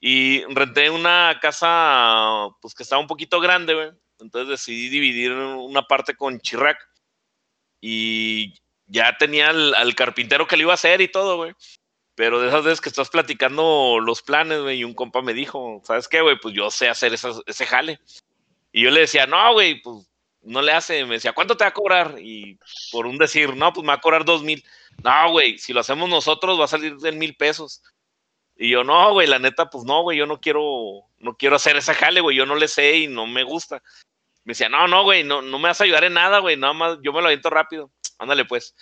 [0.00, 3.90] Y renté una casa, pues que estaba un poquito grande, güey.
[4.18, 6.78] Entonces decidí dividir una parte con Chirac.
[7.80, 8.54] Y
[8.86, 11.52] ya tenía al, carpintero que le iba a hacer y todo, güey.
[12.14, 15.80] Pero de esas veces que estás platicando los planes, güey, y un compa me dijo,
[15.84, 16.38] ¿sabes qué, güey?
[16.38, 18.00] Pues yo sé hacer ese jale.
[18.72, 20.08] Y yo le decía, no, güey, pues
[20.42, 21.04] no le hace.
[21.04, 22.16] Me decía, ¿cuánto te va a cobrar?
[22.18, 22.58] Y
[22.90, 24.64] por un decir, no, pues me va a cobrar dos mil.
[25.04, 27.82] No, güey, si lo hacemos nosotros va a salir de mil pesos.
[28.56, 31.76] Y yo, no, güey, la neta, pues no, güey, yo no quiero, no quiero hacer
[31.76, 33.82] ese jale, güey, yo no le sé y no me gusta.
[34.44, 36.72] me decía, no, no, güey, no, no me vas a ayudar en nada, güey, nada
[36.72, 37.90] más yo me lo aviento rápido.
[38.18, 38.74] Ándale, pues.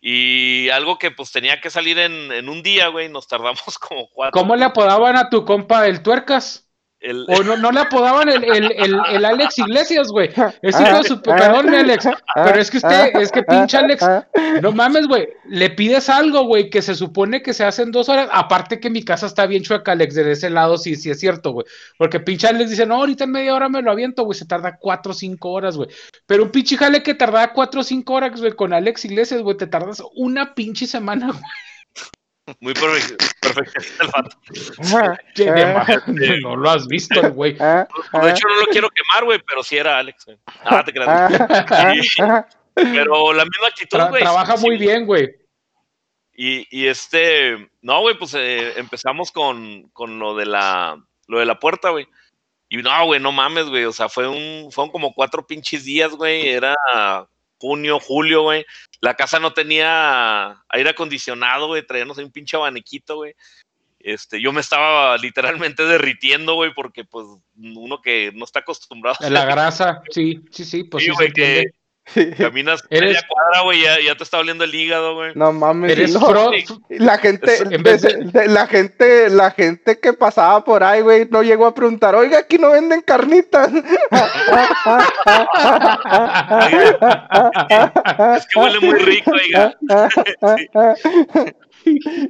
[0.00, 4.08] Y algo que pues tenía que salir en, en un día, güey, nos tardamos como
[4.10, 4.38] cuatro.
[4.38, 6.65] ¿Cómo le apodaban a tu compa el tuercas?
[7.28, 10.30] O no, no le apodaban el, el, el, Alex Iglesias, güey.
[10.62, 11.20] Es hijo de su
[11.70, 12.08] mi Alex.
[12.34, 14.04] Pero es que usted, es que pinche Alex,
[14.62, 15.28] no mames, güey.
[15.48, 18.28] Le pides algo, güey, que se supone que se hace en dos horas.
[18.32, 21.52] Aparte que mi casa está bien chueca, Alex, de ese lado, sí, sí es cierto,
[21.52, 21.66] güey.
[21.98, 24.38] Porque pinche Alex dice, no, ahorita en media hora me lo aviento, güey.
[24.38, 25.88] Se tarda cuatro o cinco horas, güey.
[26.26, 29.56] Pero un pinche jale que tardaba cuatro o cinco horas, güey, con Alex Iglesias, güey,
[29.56, 31.42] te tardas una pinche semana, güey.
[32.60, 34.36] Muy perfecto, perfeccionista el vato.
[34.94, 35.84] Ah.
[36.06, 37.56] madre, no lo has visto, güey.
[37.60, 37.86] Ah,
[38.22, 40.38] De hecho, no lo quiero quemar, güey, pero sí era Alex, güey.
[40.64, 41.32] Ah, te creas.
[42.02, 42.22] Sí,
[42.74, 44.22] pero la misma actitud, Tra- güey.
[44.22, 45.28] trabaja sí, muy bien, güey.
[46.34, 51.46] Y, y este, no, güey, pues eh, empezamos con, con lo de la, lo de
[51.46, 52.06] la puerta, güey.
[52.68, 53.84] Y no, güey, no mames, güey.
[53.84, 56.48] O sea, fue un, fueron como cuatro pinches días, güey.
[56.48, 56.74] Era
[57.58, 58.64] junio, julio, güey.
[59.00, 61.86] La casa no tenía aire acondicionado, güey.
[61.86, 63.34] Traíamos ahí un pinche abaniquito, güey.
[63.98, 69.30] Este, yo me estaba literalmente derritiendo, güey, porque pues uno que no está acostumbrado a
[69.30, 71.64] La grasa, sí, sí, sí, pues Sí, sí, se güey, que.
[72.38, 75.32] caminas Eres- media cuadra, güey, ya, ya te está oliendo el hígado, güey.
[75.34, 76.50] No mames, Eres no, pro-
[76.88, 81.00] la gente, En vez de- de- de- la gente, la gente que pasaba por ahí,
[81.02, 83.70] güey, no llegó a preguntar, oiga, aquí no venden carnitas.
[88.36, 89.74] Es que huele muy rico, oiga.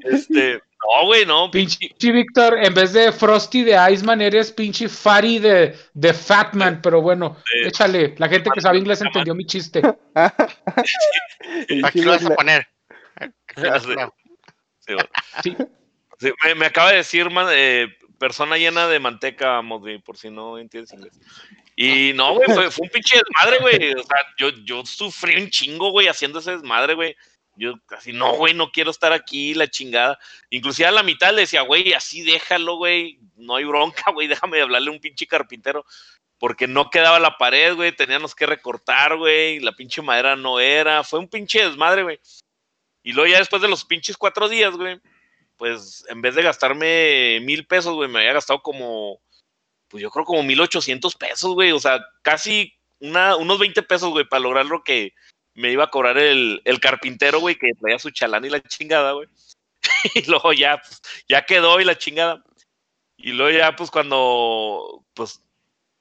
[0.05, 1.79] Este, no, güey, no, pinche.
[1.79, 7.01] Pinche Víctor, en vez de Frosty de Iceman, eres pinche Fatty de, de Fatman, pero
[7.03, 8.15] bueno, échale.
[8.19, 9.83] La gente que sabe inglés entendió mi chiste.
[11.85, 12.67] Aquí lo vas a poner.
[13.17, 13.95] Aquí lo vas a Sí.
[13.95, 14.09] poner.
[14.81, 15.07] Sí, güey.
[15.43, 15.57] Sí.
[16.19, 20.31] Sí, me, me acaba de decir, man, eh, persona llena de manteca, Mosby, por si
[20.31, 21.13] no entiendes inglés.
[21.75, 23.93] Y no, güey, fue, fue un pinche desmadre, güey.
[23.95, 27.15] O sea, yo, yo sufrí un chingo, güey, haciendo ese desmadre, güey.
[27.57, 30.19] Yo casi, no, güey, no quiero estar aquí, la chingada.
[30.51, 33.19] Inclusive a la mitad le decía, güey, así déjalo, güey.
[33.37, 35.85] No hay bronca, güey, déjame hablarle a un pinche carpintero.
[36.39, 39.59] Porque no quedaba la pared, güey, teníamos que recortar, güey.
[39.61, 41.03] La pinche madera no era.
[41.03, 42.21] Fue un pinche desmadre, güey.
[43.03, 45.01] Y luego ya después de los pinches cuatro días, güey,
[45.57, 49.21] pues en vez de gastarme mil pesos, güey, me había gastado como,
[49.89, 51.73] pues yo creo como mil ochocientos pesos, güey.
[51.73, 55.15] O sea, casi una, unos 20 pesos, güey, para lograr lo que
[55.57, 59.13] me iba a cobrar el, el carpintero, güey, que traía su chalán y la chingada,
[59.13, 59.29] güey.
[60.15, 62.45] y luego ya, pues, ya quedó y la chingada.
[63.17, 65.43] Y luego ya, pues cuando, pues,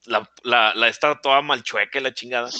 [0.04, 2.50] la, la, la está toda malchueca y la chingada.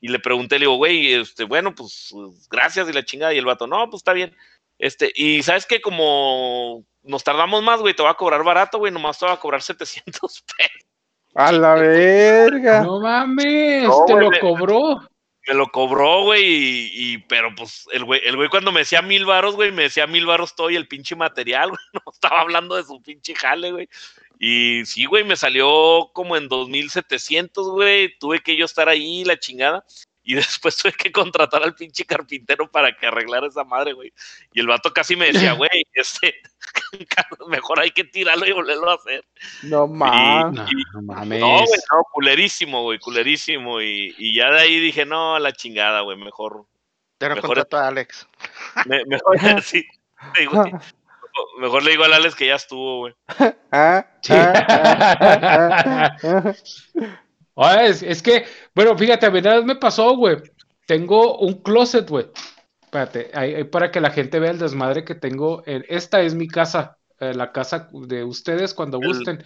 [0.00, 2.14] Y le pregunté, le digo, güey, este, bueno, pues
[2.48, 3.34] gracias y la chingada.
[3.34, 4.34] Y el vato, no, pues está bien.
[4.78, 8.92] Este, y sabes que como nos tardamos más, güey, te va a cobrar barato, güey,
[8.92, 10.86] nomás te va a cobrar 700 pesos.
[11.34, 12.82] A la verga.
[12.82, 15.10] No mames, No, te güey, lo cobró.
[15.46, 19.00] Me lo cobró, güey, y, y- pero pues el güey, el güey cuando me decía
[19.02, 22.76] mil varos, güey, me decía mil varos todo y el pinche material, güey, estaba hablando
[22.76, 23.88] de su pinche jale, güey.
[24.38, 29.38] Y sí, güey, me salió como en 2700, güey, tuve que yo estar ahí, la
[29.38, 29.84] chingada.
[30.30, 34.12] Y después tuve que contratar al pinche carpintero para que arreglara esa madre, güey.
[34.52, 36.36] Y el vato casi me decía, güey, este,
[37.48, 39.24] mejor hay que tirarlo y volverlo a hacer.
[39.64, 40.68] No mames.
[40.94, 41.40] No, mames.
[41.40, 43.80] No, güey, no, culerísimo, güey, culerísimo.
[43.80, 46.64] Y, y ya de ahí dije, no, la chingada, güey, mejor.
[47.20, 48.26] No Mejor- contrato a Alex.
[48.86, 49.84] me- mejor, sí,
[50.36, 50.72] sí, güey.
[51.58, 53.14] Mejor le digo al Alex que ya estuvo, güey.
[53.72, 54.32] Ah, Sí.
[54.34, 56.54] ah, ah,
[57.62, 57.84] ah.
[57.84, 58.44] Es, es que,
[58.74, 60.36] bueno, fíjate, a mí vez me pasó, güey.
[60.86, 62.26] Tengo un closet, güey.
[62.82, 65.62] Espérate, ahí, ahí para que la gente vea el desmadre que tengo.
[65.66, 69.44] en- esta es mi casa, eh, la casa de ustedes cuando El- gusten.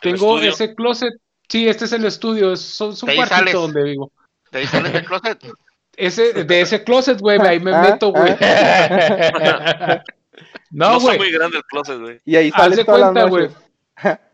[0.00, 0.50] Tengo estudio.
[0.52, 1.12] ese closet.
[1.48, 3.54] Sí, este es el estudio, es, es un ahí cuartito sales.
[3.54, 4.12] donde vivo.
[4.50, 5.38] ¿De ahí sales del closet?
[5.98, 8.36] Ese, de ese closet, güey, ahí me Ah, meto, güey.
[10.70, 11.18] No, no, está güey.
[11.18, 12.20] muy grande el closet, güey.
[12.26, 13.48] Y ahí todas las cuenta, güey.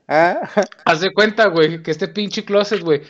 [0.08, 0.40] Ah,
[0.84, 3.02] Haz de cuenta, güey, que este pinche closet, güey,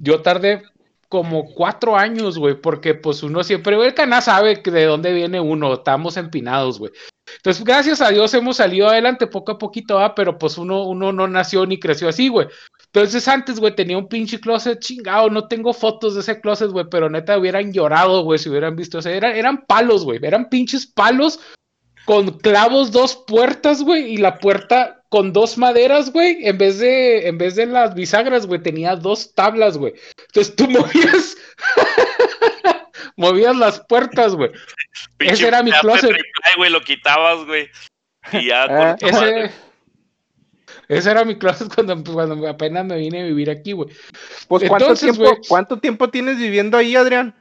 [0.00, 0.62] yo tardé
[1.08, 5.40] como cuatro años, güey, porque pues uno siempre, güey, el canal sabe de dónde viene
[5.40, 6.92] uno, estamos empinados, güey.
[7.36, 11.12] Entonces, gracias a Dios hemos salido adelante poco a poquito, ah, pero pues uno, uno
[11.12, 12.46] no nació ni creció así, güey.
[12.86, 16.86] Entonces antes, güey, tenía un pinche closet chingado, no tengo fotos de ese closet, güey,
[16.90, 20.86] pero neta hubieran llorado, güey, si hubieran visto, o eran, eran palos, güey, eran pinches
[20.86, 21.38] palos
[22.08, 27.28] con clavos dos puertas, güey, y la puerta con dos maderas, güey, en vez de,
[27.28, 29.92] en vez de las bisagras, güey, tenía dos tablas, güey.
[30.28, 31.36] Entonces tú movías,
[33.16, 34.50] movías las puertas, güey.
[35.18, 36.16] Pinche era mi closet.
[36.56, 37.68] güey, lo quitabas, güey.
[38.32, 39.50] Y ya Ah, Ese,
[40.88, 43.90] Ese era mi closet cuando, cuando apenas me vine a vivir aquí, güey.
[44.48, 47.34] Pues, ¿cuánto, tiempo, ¿cuánto tiempo tienes viviendo ahí, Adrián?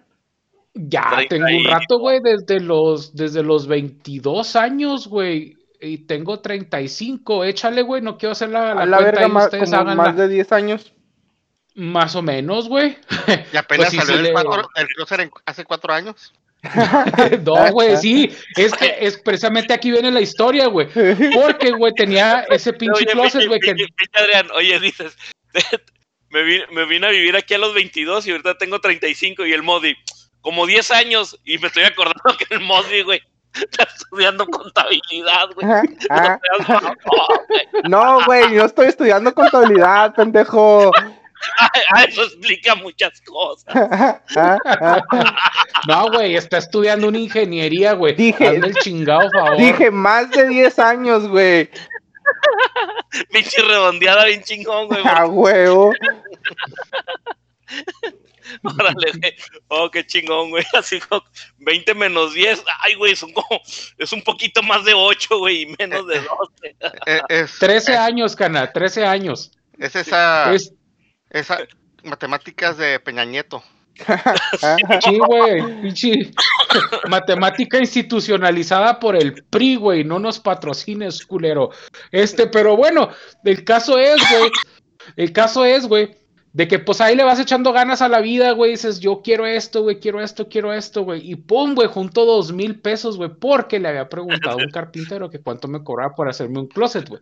[0.77, 5.57] Ya tengo un rato, güey, desde los, desde los 22 años, güey.
[5.79, 7.43] Y tengo 35.
[7.43, 10.51] Échale, güey, no quiero hacer la, la, la cuenta verga, más, como más de 10
[10.51, 10.93] años.
[11.75, 12.97] Más o menos, güey.
[13.53, 16.33] Y apenas pues salió el, cuatro, el closet hace cuatro años.
[17.45, 20.87] no, güey, sí, es que es precisamente aquí viene la historia, güey.
[21.33, 23.59] Porque, güey, tenía ese pinche oye, closet, güey.
[23.59, 23.75] Que...
[24.13, 25.15] Adrián, oye, dices,
[26.29, 29.53] me vine, me vine a vivir aquí a los 22 y ahorita tengo 35 y
[29.53, 29.95] el Modi,
[30.41, 33.21] como 10 años, y me estoy acordando que el Modi, güey,
[33.53, 35.67] está estudiando contabilidad, güey.
[37.89, 40.91] No, güey, yo estoy estudiando contabilidad, pendejo.
[42.07, 43.73] Eso explica muchas cosas.
[45.87, 48.15] no, güey, está estudiando una ingeniería, güey.
[48.15, 49.57] Dije, el chingado favor.
[49.57, 51.69] Dije más de 10 años, güey.
[53.31, 55.07] Pinche redondeada bien chingón, güey.
[55.07, 55.93] A huevo.
[58.63, 59.35] Órale, güey.
[59.67, 60.63] Oh, qué chingón, güey.
[60.73, 61.23] Así como
[61.59, 62.63] 20 menos 10.
[62.81, 63.61] Ay, güey, son como.
[63.97, 67.47] Es un poquito más de 8, güey, y menos de 12.
[67.59, 69.51] 13 años, cana, 13 años.
[69.77, 70.53] Es esa.
[70.53, 70.73] Es,
[71.29, 71.59] esa,
[72.03, 73.63] matemáticas de Peña Nieto.
[75.03, 76.31] sí, güey,
[77.09, 81.71] matemática institucionalizada por el PRI, güey, no nos patrocines, culero.
[82.11, 83.09] Este, pero bueno,
[83.43, 84.51] el caso es, güey,
[85.15, 86.15] el caso es, güey,
[86.53, 89.45] de que pues ahí le vas echando ganas a la vida, güey, dices, yo quiero
[89.45, 93.29] esto, güey, quiero esto, quiero esto, güey, y pum, güey, junto dos mil pesos, güey,
[93.29, 97.07] porque le había preguntado a un carpintero que cuánto me cobraba por hacerme un closet,
[97.07, 97.21] güey.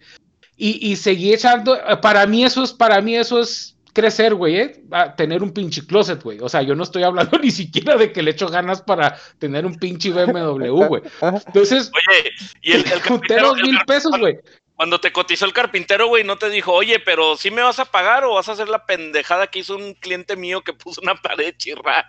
[0.58, 4.84] Y, y seguí echando, para mí eso es, para mí eso es crecer, güey, ¿eh?
[4.92, 6.40] a tener un pinche closet, güey.
[6.42, 9.66] O sea, yo no estoy hablando ni siquiera de que le echo ganas para tener
[9.66, 11.02] un pinche BMW, güey.
[11.48, 14.38] Entonces, oye, y el, el carpintero, mil pesos, güey.
[14.76, 17.86] Cuando te cotizó el carpintero, güey, no te dijo, oye, pero ¿sí me vas a
[17.86, 21.16] pagar o vas a hacer la pendejada que hizo un cliente mío que puso una
[21.16, 22.06] pared chirra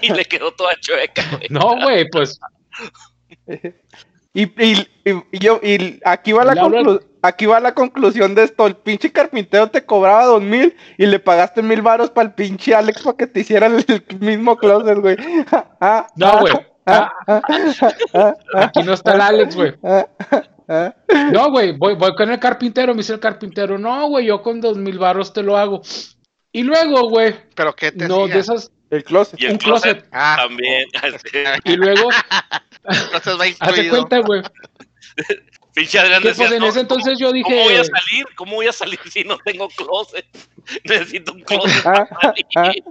[0.00, 1.48] y le quedó toda chueca, güey?
[1.50, 2.38] No, güey, pues.
[4.32, 8.66] y, y, y, yo, y aquí va la conclusión aquí va la conclusión de esto.
[8.66, 12.74] El pinche carpintero te cobraba dos mil y le pagaste mil varos para el pinche
[12.74, 15.16] Alex para que te hiciera el, mismo closet, güey.
[16.16, 16.52] no, güey.
[18.54, 19.74] aquí no está el Alex, güey.
[20.66, 24.60] No, güey, voy, voy con el carpintero, me dice el carpintero, no, güey, yo con
[24.60, 25.82] dos mil varos te lo hago.
[26.52, 27.34] Y luego, güey.
[27.54, 28.70] ¿Pero qué te No, de esas.
[28.90, 29.40] El closet.
[29.40, 30.06] ¿Y el un closet.
[30.12, 30.86] Ah, también.
[31.64, 32.08] Y luego.
[32.84, 34.42] Entonces va Hazte cuenta, güey.
[35.74, 37.50] Pinche Adrián decía, pues en ese entonces yo dije.
[37.50, 38.26] ¿Cómo voy a salir?
[38.36, 40.24] ¿Cómo voy a salir si no tengo closet?
[40.84, 42.84] Necesito un closet para salir.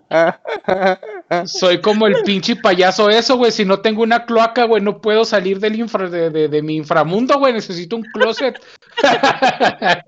[1.47, 3.53] Soy como el pinche payaso eso, güey.
[3.53, 6.75] Si no tengo una cloaca, güey, no puedo salir del infra, de, de, de mi
[6.75, 7.53] inframundo, güey.
[7.53, 8.61] Necesito un closet.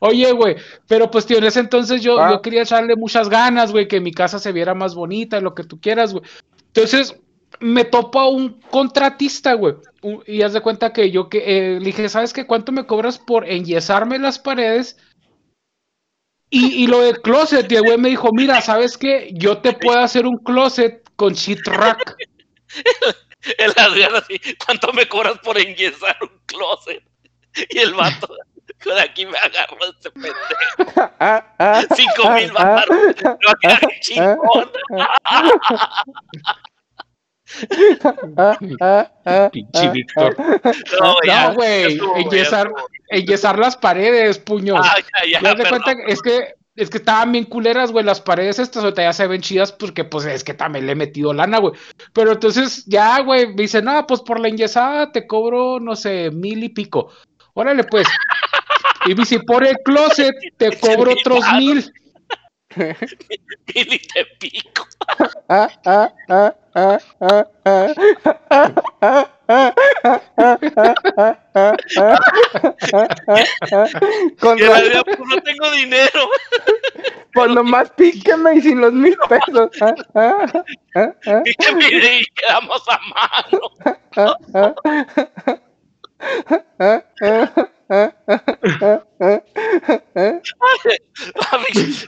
[0.00, 3.88] Oye, güey, pero pues tío, en ese entonces yo, yo quería echarle muchas ganas, güey,
[3.88, 6.24] que mi casa se viera más bonita, lo que tú quieras, güey.
[6.66, 7.16] Entonces,
[7.60, 9.76] me topo a un contratista, güey.
[10.26, 12.46] Y haz de cuenta que yo que eh, le dije, ¿sabes qué?
[12.46, 14.96] ¿Cuánto me cobras por enyesarme las paredes?
[16.50, 19.30] Y, y lo del closet, y el güey me dijo, mira, ¿sabes qué?
[19.32, 22.16] Yo te puedo hacer un closet con sheet rack.
[23.58, 27.02] el Adrián así, ¿cuánto me cobras por enyesar un closet?
[27.70, 28.34] Y el vato,
[28.84, 30.36] de aquí me agarró este pendejo.
[31.96, 32.88] Cinco mil baros.
[33.22, 34.70] Me va a quedar chingón.
[39.52, 40.36] Pinche Víctor.
[41.00, 41.98] No, güey.
[43.10, 44.76] Enyesar, las paredes, puño.
[44.76, 44.96] Ah,
[45.30, 48.82] ya, ya, de cuenta, es que es que estaban bien culeras, güey, las paredes estas
[48.82, 51.74] ahorita ya se ven chidas porque pues es que también le he metido lana, güey.
[52.14, 56.30] Pero entonces ya, güey, me dice, no, pues por la enyesada te cobro, no sé,
[56.30, 57.10] mil y pico.
[57.52, 58.06] Órale, pues.
[59.04, 61.92] Y me dice, por el closet te cobro otros mil.
[62.76, 64.86] Mil y te pico.
[74.40, 75.02] Con la...
[75.04, 76.28] pues no tengo dinero.
[77.34, 79.70] Pues nomás píqueme y sin los mil pesos.
[81.44, 81.86] Píqueme
[82.20, 83.60] y quedamos a mano.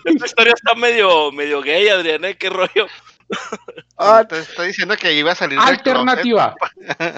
[0.04, 2.36] Esta historia está medio, medio gay, Adrián, ¿eh?
[2.36, 2.86] ¿Qué rollo?
[3.96, 6.54] Ah, te estoy diciendo que iba a salir Alternativa.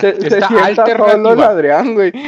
[0.01, 1.47] Se, está alternativa.
[1.47, 2.13] Adrián, güey.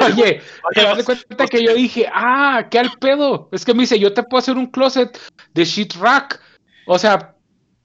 [0.00, 0.42] Oye,
[0.74, 3.48] te das cuenta que yo dije, ah, qué al pedo.
[3.52, 5.18] Es que me dice, yo te puedo hacer un closet
[5.54, 6.40] de shit rack.
[6.86, 7.34] O sea,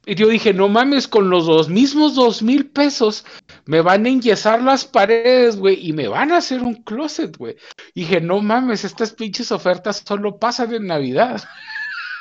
[0.05, 3.25] Y yo dije, no mames, con los dos mismos dos mil pesos
[3.65, 7.55] me van a enyesar las paredes, güey, y me van a hacer un closet, güey.
[7.95, 11.43] Dije, no mames, estas pinches ofertas solo pasan en Navidad.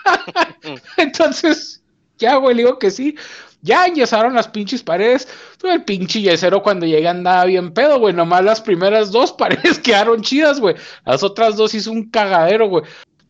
[0.97, 1.83] Entonces,
[2.18, 3.16] ya, güey, digo que sí.
[3.61, 5.27] Ya enyesaron las pinches paredes.
[5.62, 8.12] El pinche yesero cuando llega andaba bien pedo, güey.
[8.12, 10.77] Nomás las primeras dos paredes quedaron chidas, güey.
[11.07, 12.85] Las otras dos hizo un cagadero, güey.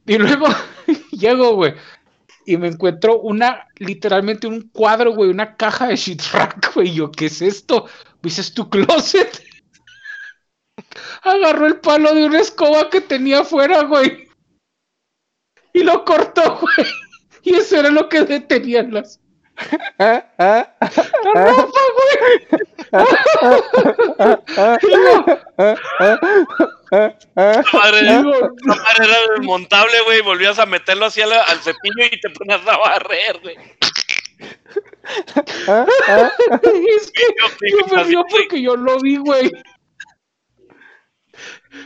[0.07, 0.47] Y luego
[1.13, 1.75] llego, güey.
[2.47, 6.95] Y me encuentro una, literalmente un cuadro, güey, una caja de shit rack, güey.
[6.95, 7.87] Yo, ¿qué es esto?
[8.23, 9.43] ¿Dices tu closet?
[11.23, 14.29] Agarró el palo de una escoba que tenía afuera, güey.
[15.73, 16.89] Y lo cortó, güey.
[17.43, 19.21] Y eso era lo que detenían las.
[19.99, 20.31] La
[21.35, 22.65] ropa, madre
[29.03, 30.21] era desmontable, güey.
[30.23, 33.57] Volvías a meterlo así al, al cepillo y te ponías a barrer, güey.
[36.97, 37.23] es que
[37.71, 39.51] yo me río porque yo lo vi, güey.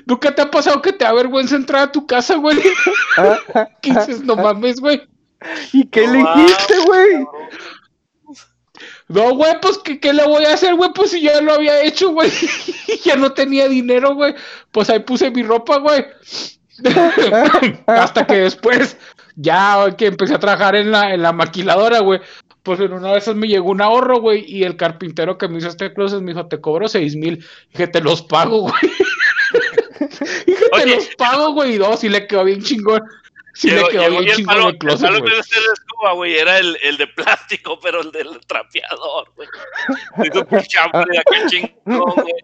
[0.07, 2.59] ¿Nunca te ha pasado que te avergüenza entrar a tu casa, güey?
[3.83, 4.23] ¿Qué dices?
[4.23, 5.03] No mames, güey.
[5.73, 7.27] ¿Y qué le dijiste, güey?
[9.09, 10.90] No, güey, pues ¿qué, ¿qué, le voy a hacer, güey?
[10.94, 12.31] Pues si ya lo había hecho, güey.
[13.05, 14.35] ya no tenía dinero, güey.
[14.71, 16.05] Pues ahí puse mi ropa, güey.
[17.87, 18.99] Hasta que después,
[19.35, 22.21] ya que empecé a trabajar en la, en la maquiladora, güey.
[22.62, 24.44] Pues en una de esas me llegó un ahorro, güey.
[24.47, 27.42] Y el carpintero que me hizo este closet me dijo, te cobro seis mil.
[27.73, 28.75] Dije, te los pago, güey.
[30.47, 30.97] Dije, te Oye.
[30.97, 31.77] los pago, güey.
[31.77, 33.01] Y no, sí le quedó bien chingón.
[33.59, 35.68] Sí Llegó- le quedó llegó y el palo, el closet, el palo de ser de
[35.73, 39.49] escoba, güey, era el, el de plástico, pero el del trapeador, güey.
[40.25, 42.35] Hizo un chambre aquel chingón, güey.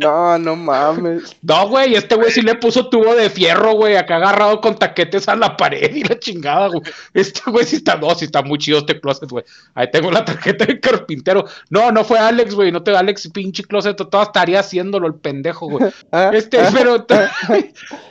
[0.00, 1.36] No, no mames.
[1.42, 5.28] No, güey, este güey sí le puso tubo de fierro, güey, acá agarrado con taquetes
[5.28, 6.82] a la pared y la chingada, güey.
[7.14, 9.44] Este güey sí está, no, sí está muy chido este closet, güey.
[9.74, 11.44] Ahí tengo la tarjeta de carpintero.
[11.70, 15.68] No, no fue Alex, güey, no te Alex, pinche closet, todo estaría haciéndolo el pendejo,
[15.68, 15.92] güey.
[16.12, 17.06] Ah, Este, ah, pero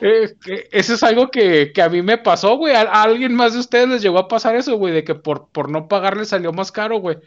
[0.72, 2.74] eso es algo que, que a mí me pasó, güey.
[2.74, 4.92] ¿A, a alguien más de ustedes les llegó a pasar eso, güey?
[4.92, 7.18] De que por, por no pagarle salió más caro, güey.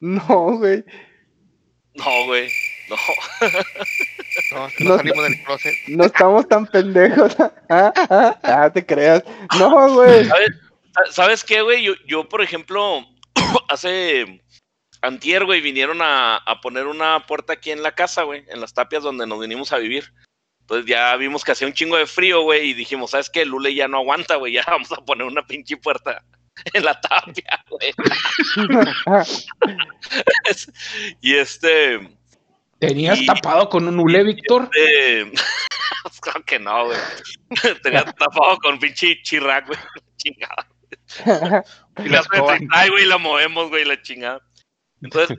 [0.00, 0.84] No, güey.
[2.06, 2.48] No, güey.
[2.88, 2.96] No.
[4.52, 5.74] No, no, salimos del closet.
[5.88, 7.36] No estamos tan pendejos.
[7.68, 9.24] Ah, ah, ah, te creas.
[9.58, 10.24] No, güey.
[10.26, 10.50] ¿Sabes,
[10.94, 11.82] sa- ¿Sabes qué, güey?
[11.82, 13.04] Yo, yo, por ejemplo,
[13.68, 14.40] hace
[15.02, 18.72] antier, güey, vinieron a, a poner una puerta aquí en la casa, güey, en las
[18.72, 20.12] tapias donde nos vinimos a vivir.
[20.60, 23.44] Entonces ya vimos que hacía un chingo de frío, güey, y dijimos, ¿sabes qué?
[23.44, 26.22] Lule ya no aguanta, güey, ya vamos a poner una pinche puerta
[26.74, 27.92] en la tapia, güey.
[31.20, 32.16] y este...
[32.78, 34.70] ¿Tenías Y- tapado con un hule, Víctor?
[36.20, 36.98] Claro que no, güey.
[37.82, 39.78] Tenía tapado con pinche chirrac, güey.
[40.16, 40.66] Chingada.
[41.98, 42.58] Y Y la la escoba.
[42.72, 44.40] Ay, güey, la movemos, güey, la chingada.
[45.02, 45.38] Entonces,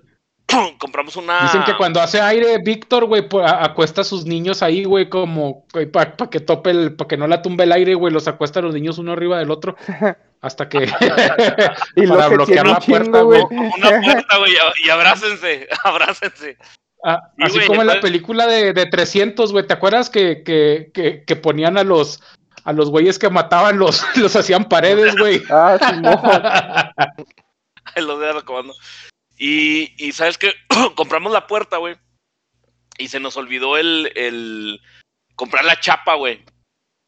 [0.80, 1.42] compramos una.
[1.44, 5.66] Dicen que cuando hace aire, Víctor, güey, pues, acuesta a sus niños ahí, güey, como
[5.92, 8.64] para que tope el, para que no la tumbe el aire, güey, los acuesta a
[8.64, 9.76] los niños uno arriba del otro
[10.42, 10.80] hasta que
[11.96, 13.42] Y para lo que bloquear la puerta, güey.
[13.50, 14.54] una puerta, güey,
[14.86, 16.58] y abrácense, abrácense.
[17.04, 21.24] Ah, así como en la película de, de 300, güey, ¿te acuerdas que, que, que,
[21.26, 22.22] que ponían a los
[22.64, 25.42] a los güeyes que mataban los los hacían paredes, güey?
[25.50, 26.20] Ah, Simón.
[27.96, 28.74] Ahí los dejan acabando.
[29.38, 30.54] Y, y sabes que
[30.96, 31.96] compramos la puerta, güey.
[32.98, 34.82] Y se nos olvidó el, el
[35.36, 36.44] comprar la chapa, güey.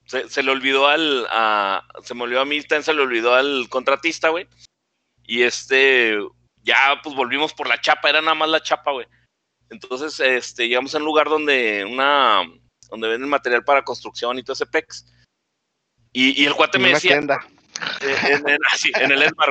[0.05, 1.27] Se, se le olvidó al.
[1.29, 4.47] a- se me olvidó a mí, se le olvidó al contratista, güey.
[5.25, 6.17] Y este.
[6.63, 9.07] Ya, pues volvimos por la chapa, era nada más la chapa, güey.
[9.69, 12.43] Entonces, este, llegamos a un lugar donde una.
[12.89, 15.05] donde venden material para construcción y todo ese pex.
[16.11, 17.39] Y, y el cuate me decía, tienda.
[18.27, 18.47] en,
[19.03, 19.49] en- el Esmar.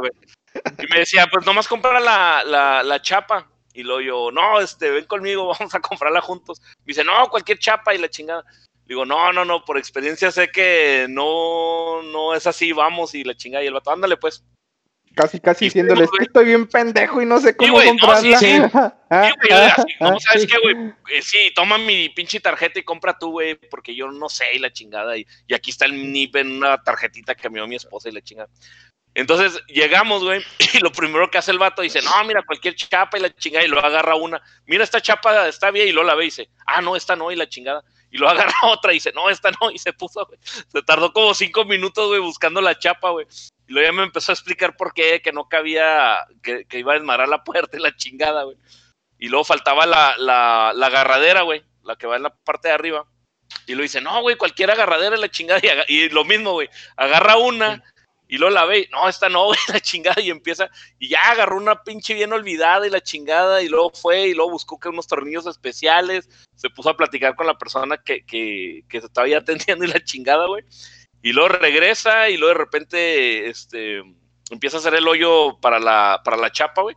[0.78, 3.48] Y me decía, pues nomás comprar la, la, la chapa.
[3.72, 6.61] Y luego yo, no, este, ven conmigo, vamos a comprarla juntos.
[6.78, 8.44] Me dice, no, cualquier chapa y la chingada.
[8.87, 13.37] Digo, no, no, no, por experiencia sé que no, no es así, vamos y la
[13.37, 13.62] chingada.
[13.62, 14.42] Y el vato, ándale, pues.
[15.18, 18.38] Casi, casi diciéndole, es que estoy bien pendejo y no sé cómo no, comprarla.
[18.38, 18.62] sí, sí.
[19.11, 20.48] Ah, Sí, ah, así, ¿cómo ah, sabes sí.
[20.48, 20.92] qué, güey?
[21.11, 24.59] Eh, sí, toma mi pinche tarjeta y compra tú, güey, porque yo no sé y
[24.59, 25.16] la chingada.
[25.16, 28.12] Y, y aquí está el NIP en una tarjetita que me dio mi esposa y
[28.12, 28.49] la chingada.
[29.14, 30.40] Entonces llegamos, güey,
[30.74, 33.64] y lo primero que hace el vato dice, no, mira, cualquier chapa y la chingada,
[33.64, 36.49] y lo agarra una, mira, esta chapa está bien, y luego la ve y dice,
[36.66, 37.82] ah, no, esta no, y la chingada.
[38.12, 40.38] Y lo agarra otra y dice, no, esta no, y se puso, güey.
[40.43, 43.26] Se tardó como cinco minutos, güey, buscando la chapa, güey.
[43.69, 46.93] Y luego ya me empezó a explicar por qué, que no cabía, que, que iba
[46.93, 48.57] a desmarar la puerta y la chingada, güey.
[49.19, 52.75] Y luego faltaba la, la, la agarradera, güey, la que va en la parte de
[52.75, 53.07] arriba.
[53.66, 55.61] Y lo dice, no, güey, cualquier agarradera es la chingada.
[55.87, 57.83] Y, y lo mismo, güey, agarra una
[58.27, 61.59] Y luego la ve, no, esta no, güey, la chingada, y empieza, y ya agarró
[61.59, 65.07] una pinche bien olvidada y la chingada, y luego fue, y luego buscó que unos
[65.07, 69.39] tornillos especiales, se puso a platicar con la persona que, que, que se estaba ya
[69.45, 70.64] atendiendo y la chingada, güey.
[71.23, 74.03] Y luego regresa, y luego de repente, este,
[74.51, 76.97] empieza a hacer el hoyo para la, para la chapa, güey.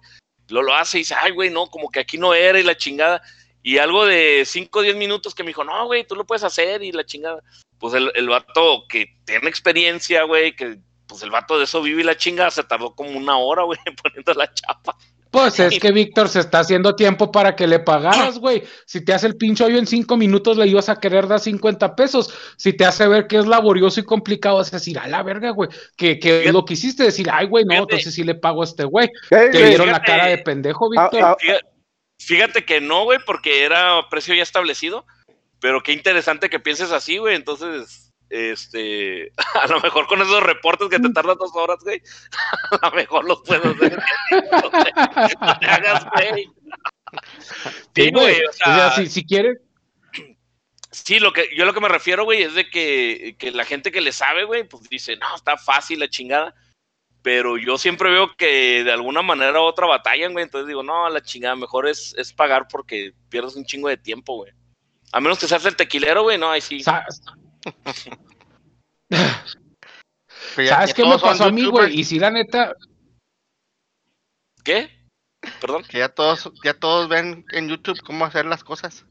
[0.50, 2.78] Luego lo hace y dice, ay, güey, no, como que aquí no era y la
[2.78, 3.22] chingada.
[3.64, 6.44] Y algo de 5 o 10 minutos que me dijo, no, güey, tú lo puedes
[6.44, 7.42] hacer y la chingada.
[7.80, 12.02] Pues el, el vato que tiene experiencia, güey, que pues el vato de eso vive
[12.02, 14.96] y la chingada, se tardó como una hora, güey, poniendo la chapa.
[15.32, 18.64] Pues es que Víctor se está haciendo tiempo para que le pagaras, güey.
[18.86, 21.96] Si te hace el pinche hoyo en cinco minutos, le ibas a querer dar 50
[21.96, 22.34] pesos.
[22.58, 25.70] Si te hace ver que es laborioso y complicado, es decir, a la verga, güey.
[25.96, 29.10] Que, que lo quisiste decir, ay, güey, no, entonces sí le pago a este güey.
[29.30, 31.24] Te dieron la cara de pendejo, Víctor.
[31.24, 31.60] Ah, ah,
[32.20, 35.06] Fíjate que no, güey, porque era precio ya establecido.
[35.62, 37.36] Pero qué interesante que pienses así, güey.
[37.36, 42.02] Entonces, este, a lo mejor con esos reportes que te tardan dos horas, güey,
[42.82, 44.02] a lo mejor los puedo hacer.
[45.42, 46.50] no, te, hagas, güey.
[47.94, 49.58] Sí, güey, o sea, si, si quieres.
[50.92, 53.92] Sí, lo que, yo lo que me refiero, güey, es de que, que la gente
[53.92, 56.54] que le sabe, güey, pues dice, no, está fácil la chingada
[57.22, 60.44] pero yo siempre veo que de alguna manera u otra batallan, güey.
[60.44, 64.38] Entonces digo, no, la chingada, mejor es, es pagar porque pierdes un chingo de tiempo,
[64.38, 64.52] güey.
[65.12, 66.82] A menos que seas el tequilero, güey, no, ahí sí.
[66.82, 67.22] ¿Sabes
[70.94, 72.00] qué me pasó a mí, güey?
[72.00, 72.76] Y si la neta.
[74.64, 74.90] ¿Qué?
[75.60, 75.84] Perdón.
[75.84, 79.06] Que ya todos, ya todos ven en YouTube cómo hacer las cosas.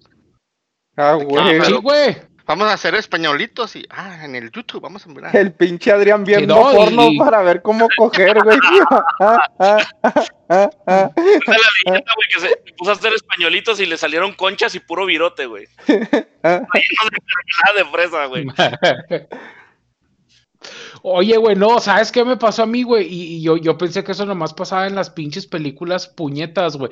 [0.97, 1.65] Ah, güey.
[1.65, 2.30] Sí, güey.
[2.51, 5.37] Vamos a hacer españolitos y, ah, en el YouTube, vamos a mirar.
[5.37, 8.59] El pinche Adrián viendo porno para ver cómo coger, güey.
[9.61, 15.07] la leyenda, güey, que se puso a hacer españolitos y le salieron conchas y puro
[15.07, 15.69] virote, güey.
[16.43, 16.67] nada
[17.77, 18.45] de fresa, güey.
[21.03, 23.07] Oye, güey, no, ¿sabes qué me pasó a mí, güey?
[23.09, 26.91] Y, yo, yo pensé que eso nomás pasaba en las pinches películas puñetas, güey.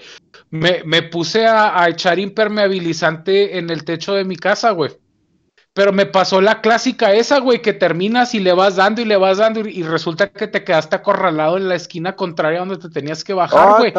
[0.51, 4.93] Me, me puse a, a echar impermeabilizante en el techo de mi casa, güey.
[5.79, 9.17] Pero me pasó la clásica esa, güey, que terminas y le vas dando y le
[9.17, 13.23] vas dando y, resulta que te quedaste acorralado en la esquina contraria donde te tenías
[13.23, 13.93] que bajar, ah, güey.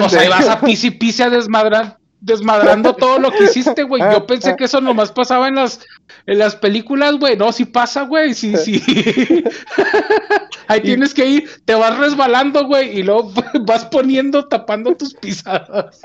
[0.00, 4.02] o sea, vas a pis y pis a desmadrar desmadrando todo lo que hiciste, güey.
[4.02, 5.80] Yo pensé que eso nomás pasaba en las,
[6.26, 7.36] en las películas, güey.
[7.36, 8.34] No, sí pasa, güey.
[8.34, 8.82] Sí, sí.
[10.66, 13.30] Ahí tienes que ir, te vas resbalando, güey, y luego
[13.66, 16.00] vas poniendo, tapando tus pisadas.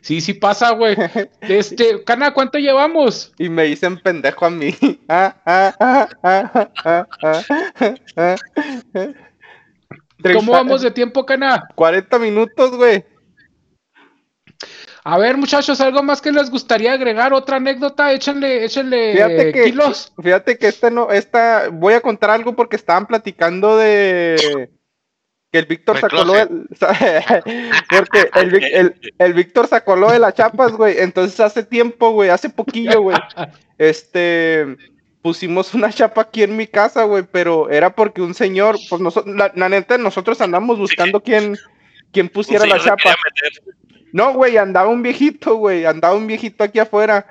[0.00, 0.96] sí, sí pasa, güey.
[1.40, 3.32] Este, Cana, ¿cuánto llevamos?
[3.38, 4.74] Y me dicen pendejo a mí.
[10.34, 11.68] ¿Cómo vamos de tiempo, Cana?
[11.76, 13.04] 40 minutos, güey.
[15.04, 17.32] A ver, muchachos, ¿algo más que les gustaría agregar?
[17.32, 18.12] ¿Otra anécdota?
[18.12, 20.12] Échenle, échenle fíjate que, kilos.
[20.22, 24.68] Fíjate que este no, esta, voy a contar algo porque estaban platicando de
[25.50, 26.46] que el Víctor sacó lo de,
[27.90, 30.98] porque el, el, Víctor sacó lo de las chapas, güey.
[30.98, 33.16] Entonces hace tiempo, güey, hace poquillo, güey,
[33.78, 34.76] este,
[35.22, 39.34] pusimos una chapa aquí en mi casa, güey, pero era porque un señor, pues nosotros,
[39.34, 41.56] la, neta, nosotros andamos buscando quién,
[42.12, 43.16] quién pusiera la chapa.
[44.12, 47.26] No, güey, andaba un viejito, güey, andaba un viejito aquí afuera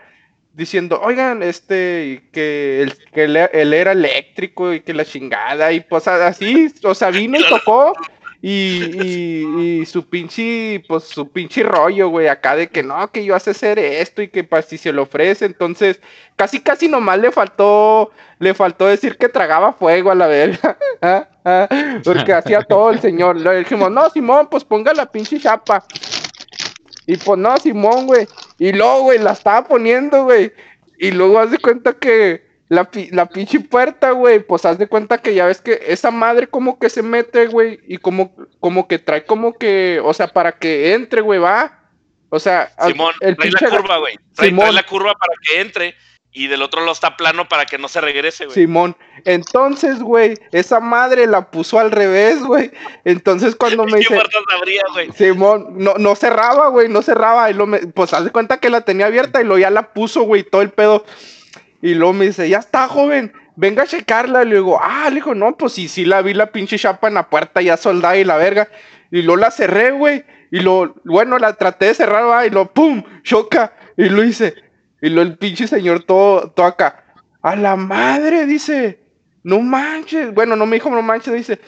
[0.54, 6.08] diciendo, oigan, este, que, el, que él, era eléctrico y que la chingada, y pues
[6.08, 7.94] así, o sea, vino y tocó,
[8.42, 13.36] y, y, su pinche, pues su pinche rollo, güey, acá de que no, que yo
[13.36, 16.00] hace hacer esto y que pues si se lo ofrece, entonces,
[16.36, 21.28] casi, casi nomás le faltó, le faltó decir que tragaba fuego a la verga, ah,
[21.44, 21.68] ah,
[22.04, 25.84] porque hacía todo el señor, le dijimos, no, Simón, pues ponga la pinche chapa,
[27.10, 28.28] y pues no, Simón, güey.
[28.60, 30.54] Y luego, güey, la estaba poniendo, güey.
[31.00, 35.18] Y luego haz de cuenta que la, la pinche puerta, güey, pues haz de cuenta
[35.18, 39.00] que ya ves que esa madre como que se mete, güey, y como, como que
[39.00, 41.80] trae como que, o sea, para que entre, güey, va.
[42.30, 44.16] O sea, Simón, el trae la curva, güey.
[44.36, 45.96] trae, la curva para que entre
[46.32, 48.54] y del otro lado está plano para que no se regrese, güey.
[48.54, 48.96] Simón.
[49.26, 52.72] Entonces, güey, esa madre la puso al revés, güey.
[53.04, 54.16] Entonces cuando me dice...
[55.16, 57.50] Simón, no, no cerraba, güey, no cerraba.
[57.50, 57.80] Y lo me...
[57.80, 60.62] Pues haz de cuenta que la tenía abierta y lo ya la puso, güey, todo
[60.62, 61.04] el pedo.
[61.82, 64.44] Y luego me dice, ya está, joven, venga a checarla.
[64.44, 67.08] Y le digo, ah, le digo, no, pues sí, sí la vi la pinche chapa
[67.08, 68.70] en la puerta ya soldada y la verga.
[69.10, 70.24] Y luego la cerré, güey.
[70.52, 73.74] Y lo, bueno, la traté de cerrar, va, y lo, pum, choca.
[73.98, 74.56] Y lo hice,
[75.02, 77.04] y luego el pinche señor todo, todo acá.
[77.42, 79.00] A la madre, dice.
[79.44, 80.34] No manches.
[80.34, 81.60] Bueno, no me dijo no manches, dice.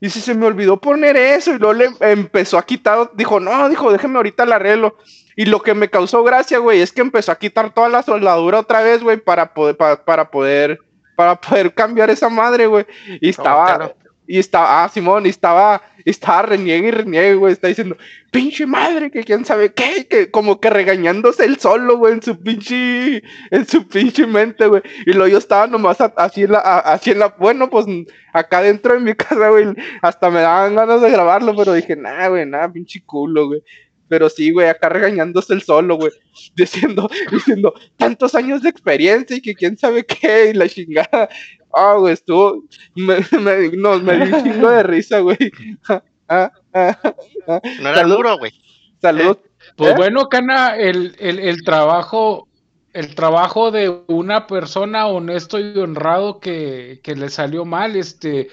[0.00, 1.52] Y si se me olvidó poner eso.
[1.52, 3.10] Y luego le empezó a quitar.
[3.14, 4.96] Dijo, no, dijo, déjeme ahorita el arreglo.
[5.36, 8.60] Y lo que me causó gracia, güey, es que empezó a quitar toda la soldadura
[8.60, 10.80] otra vez, güey, para poder, para, poder,
[11.14, 12.86] para poder cambiar esa madre, güey.
[13.20, 13.92] Y estaba,
[14.28, 17.54] y estaba, ah, Simón, y estaba, estaba reniegue y reniegue, güey.
[17.54, 17.96] Está diciendo,
[18.30, 22.38] pinche madre, que quién sabe qué, que como que regañándose el solo, güey, en su
[22.38, 24.82] pinche, en su pinche mente, güey.
[25.06, 27.86] Y luego yo estaba nomás así en la, así en la, bueno, pues
[28.34, 29.64] acá dentro de mi casa, güey,
[30.02, 33.62] hasta me daban ganas de grabarlo, pero dije, nah, güey, nada, pinche culo, güey.
[34.08, 36.12] Pero sí, güey, acá regañándose el solo, güey.
[36.56, 41.28] Diciendo, diciendo, tantos años de experiencia y que quién sabe qué, y la chingada.
[41.74, 42.64] Ah, güey, estuvo.
[42.94, 45.36] Me, me, no, me di un chingo de risa, güey.
[46.30, 46.98] Ah, ah,
[47.46, 48.52] ah, no era duro, güey.
[49.00, 49.38] Salud.
[49.76, 49.94] Pues ¿Eh?
[49.96, 52.48] bueno, Cana, el, el, el trabajo
[52.92, 58.48] el trabajo de una persona honesto y honrado que, que, le salió mal, este,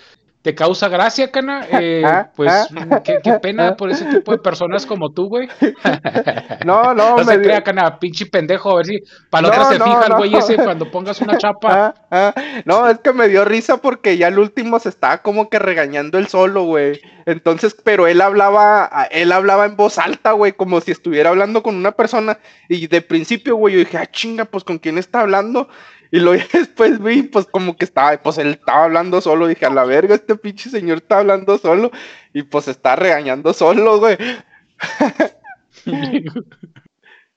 [0.45, 1.65] te causa gracia, Cana.
[1.75, 3.01] Eh, ah, pues ah.
[3.03, 5.49] qué, qué, pena por ese tipo de personas como tú, güey.
[6.65, 9.61] no, no, no me se crea, Cana, pinche pendejo, a ver si para la no,
[9.61, 11.95] otra se no, fija el güey ese cuando pongas una chapa.
[12.11, 12.33] Ah,
[12.63, 16.19] no, es que me dio risa porque ya el último se estaba como que regañando
[16.19, 17.01] el solo, güey.
[17.25, 21.75] Entonces, pero él hablaba, él hablaba en voz alta, güey, como si estuviera hablando con
[21.75, 22.37] una persona.
[22.69, 25.67] Y de principio, güey, yo dije, ah, chinga, pues con quién está hablando.
[26.11, 29.47] Y luego después vi, pues como que estaba, pues él estaba hablando solo.
[29.47, 31.91] Dije, a la verga, este pinche señor está hablando solo.
[32.33, 34.17] Y pues está regañando solo, güey.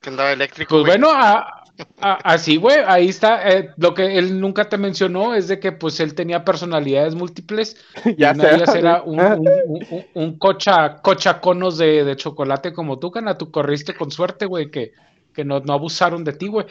[0.01, 0.77] que andaba eléctrico.
[0.77, 1.65] Pues bueno, a,
[2.01, 3.49] a, así, güey, ahí está.
[3.49, 7.77] Eh, lo que él nunca te mencionó es de que pues él tenía personalidades múltiples.
[8.17, 12.73] ya una de ellas era un, un, un, un, cocha, cocha conos de, de chocolate
[12.73, 13.39] como tú, Cana.
[13.39, 14.93] Tú corriste con suerte, güey, que
[15.39, 16.67] que no, no abusaron de ti, güey.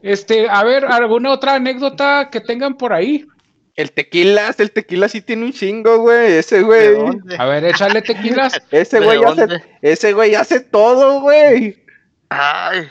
[0.00, 3.26] Este, a ver, ¿alguna otra anécdota que tengan por ahí?
[3.74, 6.34] El tequila, el tequila sí tiene un chingo, güey.
[6.34, 6.98] Ese güey.
[7.36, 8.62] A ver, échale tequilas.
[8.70, 11.84] ese güey hace, ese güey hace todo, güey.
[12.28, 12.88] Ay,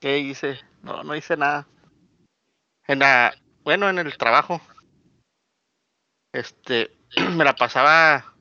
[0.00, 0.60] ¿qué hice?
[0.82, 1.66] No, no hice nada.
[2.88, 3.34] En la,
[3.64, 4.60] bueno, en el trabajo.
[6.34, 6.90] Este,
[7.34, 8.34] me la pasaba.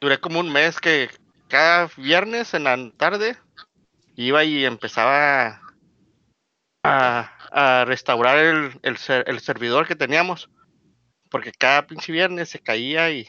[0.00, 1.10] Duré como un mes que
[1.46, 3.36] cada viernes en la tarde
[4.16, 5.60] iba y empezaba
[6.84, 8.96] a, a restaurar el, el,
[9.26, 10.50] el, servidor que teníamos.
[11.30, 13.26] Porque cada pinche viernes se caía y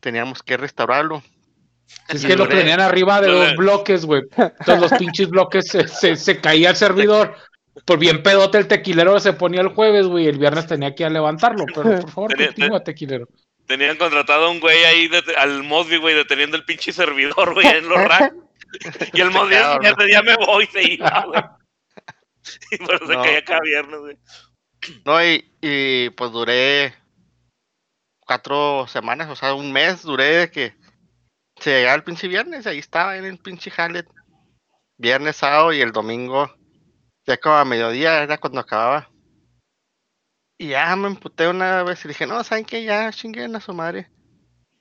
[0.00, 1.22] teníamos que restaurarlo.
[2.08, 4.22] Es que lo tenían arriba de dos bloques, güey.
[4.36, 7.34] Entonces los pinches bloques se, se, se, caía el servidor.
[7.84, 10.26] Por bien pedote el tequilero se ponía el jueves, güey.
[10.26, 11.64] El viernes tenía que ir a levantarlo.
[11.66, 13.28] Pero por favor, Tenía, continúa, tequilero.
[13.66, 17.66] Tenían contratado a un güey ahí de, al Mosby, güey, deteniendo el pinche servidor, güey,
[17.66, 18.36] en los racks.
[19.12, 21.42] Y el Mosby ese día me voy, se iba, güey.
[22.72, 23.22] Y por eso no.
[23.22, 24.18] caía cada viernes, güey.
[25.04, 26.94] No, y, y pues duré
[28.20, 30.74] cuatro semanas, o sea, un mes duré de que
[31.56, 34.08] se llegaba el pinche viernes, ahí estaba en el pinche Hallet.
[34.98, 36.52] Viernes, sábado y el domingo,
[37.26, 39.10] ya como a mediodía era cuando acababa.
[40.58, 42.84] Y ya me emputé una vez y dije, no, ¿saben qué?
[42.84, 44.10] Ya chinguen a su madre.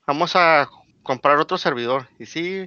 [0.06, 0.70] Vamos a
[1.04, 2.08] comprar otro servidor.
[2.20, 2.66] Y sí,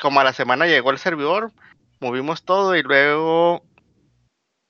[0.00, 1.52] como a la semana llegó el servidor,
[2.00, 3.62] movimos todo y luego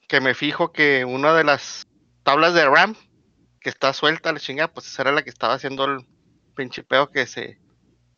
[0.09, 1.87] que me fijo que una de las
[2.25, 2.97] tablas de RAM
[3.61, 6.07] que está suelta, la chingada, pues esa era la que estaba haciendo el
[6.57, 7.59] pinche peo que se,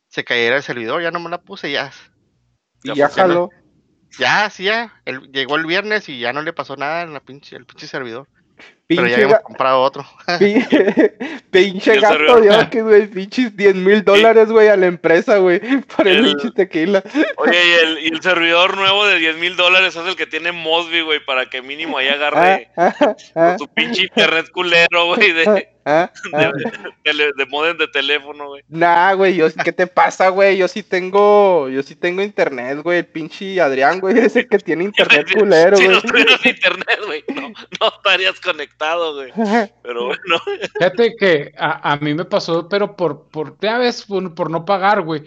[0.09, 1.93] se cayera el servidor, ya no me la puse, ya.
[2.83, 3.51] Y ya, jaló.
[4.19, 5.01] Ya, sí, ya.
[5.05, 7.87] El, llegó el viernes y ya no le pasó nada en la pinche, el pinche
[7.87, 8.29] servidor.
[8.93, 10.07] Pinche Pero ya habíamos comprado otro.
[11.51, 15.61] pinche gasto de que, güey, pinches 10 mil dólares, güey, a la empresa, güey,
[15.97, 17.03] por el, el pinche tequila.
[17.37, 20.53] Oye, y el, y el, servidor nuevo de 10 mil dólares es el que tiene
[20.53, 25.33] Mosby, güey, para que mínimo ahí agarre ah, ah, ah, su pinche internet culero, güey,
[25.33, 26.13] de, ¿Ah?
[26.33, 28.63] De, de, de, modem de teléfono, güey.
[28.69, 30.57] Nah, güey, yo, ¿qué te pasa, güey?
[30.57, 32.99] Yo sí tengo, yo sí tengo internet, güey.
[32.99, 35.89] El pinche Adrián, güey, es el que tiene internet culero, güey.
[35.89, 38.82] Si no tuvieras internet, güey, no, no, estarías conectado,
[39.15, 39.33] güey.
[39.83, 40.39] Pero bueno.
[40.79, 44.65] Fíjate que a, a mí me pasó, pero por, por, ya ves, por, por no
[44.65, 45.23] pagar, güey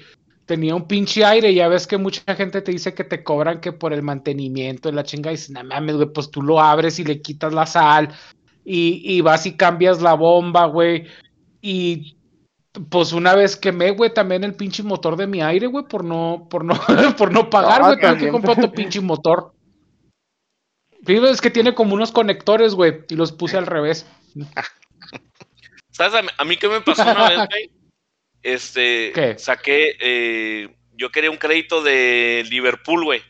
[0.46, 3.74] tenía un pinche aire, ya ves que mucha gente te dice que te cobran que
[3.74, 7.00] por el mantenimiento de la chinga, y dices, no mames, güey, pues tú lo abres
[7.00, 8.10] y le quitas la sal,
[8.64, 11.08] y, y vas y cambias la bomba, güey.
[11.62, 12.18] Y
[12.90, 16.48] pues una vez quemé, güey, también el pinche motor de mi aire, güey, por no,
[16.50, 16.76] por no,
[17.18, 19.55] por no pagar, güey, no, que comprar otro pinche motor.
[21.06, 24.08] Primero es que tiene como unos conectores, güey, y los puse al revés.
[25.92, 26.26] ¿Sabes?
[26.38, 27.72] A mí qué me pasó una vez, güey.
[28.42, 29.40] Este, ¿Qué?
[29.40, 33.22] saqué, eh, yo quería un crédito de Liverpool, güey,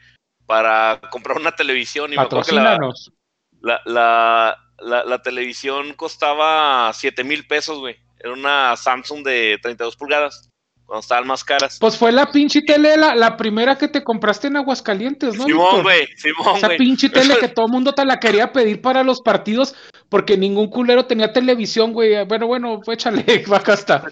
[0.45, 2.77] para comprar una televisión y me acuerdo que la,
[3.61, 7.97] la, la, la, la televisión costaba 7 mil pesos, güey.
[8.19, 10.49] Era una Samsung de 32 pulgadas.
[10.85, 11.77] Cuando estaban más caras.
[11.79, 15.45] Pues fue la pinche tele, la, la primera que te compraste en Aguascalientes, ¿no?
[15.45, 19.03] Simón, güey, Simón, Esa pinche tele que todo el mundo te la quería pedir para
[19.03, 19.75] los partidos
[20.09, 22.23] porque ningún culero tenía televisión, güey.
[22.25, 24.03] Bueno, bueno, échale, acá está.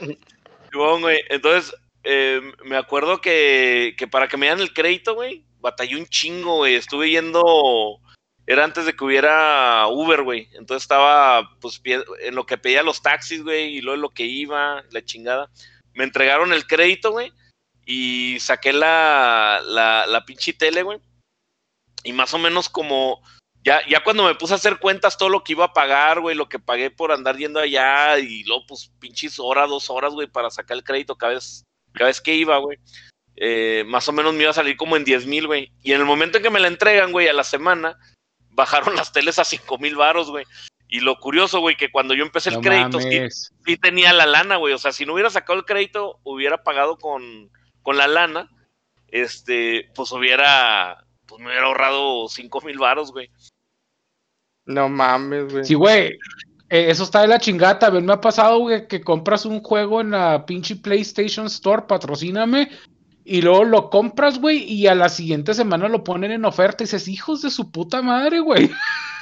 [0.72, 1.20] Simón, güey.
[1.30, 6.08] Entonces, eh, me acuerdo que, que para que me dieran el crédito, güey, batallé un
[6.08, 6.76] chingo, güey.
[6.76, 8.00] Estuve yendo.
[8.46, 10.50] Era antes de que hubiera Uber, güey.
[10.54, 14.26] Entonces estaba, pues, en lo que pedía los taxis, güey, y luego en lo que
[14.26, 15.50] iba, la chingada.
[15.94, 17.32] Me entregaron el crédito, güey,
[17.86, 21.00] y saqué la, la, la pinche tele, güey.
[22.04, 23.22] Y más o menos como.
[23.64, 26.36] Ya, ya cuando me puse a hacer cuentas todo lo que iba a pagar, güey,
[26.36, 30.28] lo que pagué por andar yendo allá, y luego, pues, pinches horas, dos horas, güey,
[30.28, 31.64] para sacar el crédito cada vez,
[31.94, 32.78] cada vez que iba, güey.
[33.36, 35.72] Eh, más o menos me iba a salir como en 10 mil, güey.
[35.82, 37.98] Y en el momento en que me la entregan, güey, a la semana,
[38.50, 40.46] bajaron las teles a 5 mil varos, güey.
[40.94, 44.76] Y lo curioso, güey, que cuando yo empecé el crédito, sí, tenía la lana, güey.
[44.76, 47.50] O sea, si no hubiera sacado el crédito, hubiera pagado con,
[47.82, 48.48] con la lana,
[49.08, 53.32] este, pues hubiera, pues me hubiera ahorrado 5 mil varos, güey.
[54.66, 55.66] No mames, güey.
[55.66, 56.10] Sí, güey.
[56.70, 57.80] eh, eso está de la chingada.
[57.80, 62.70] También me ha pasado, güey, que compras un juego en la pinche PlayStation Store, patrocíname,
[63.26, 66.86] y luego lo compras, güey, y a la siguiente semana lo ponen en oferta y
[66.86, 68.70] dices, hijos de su puta madre, güey.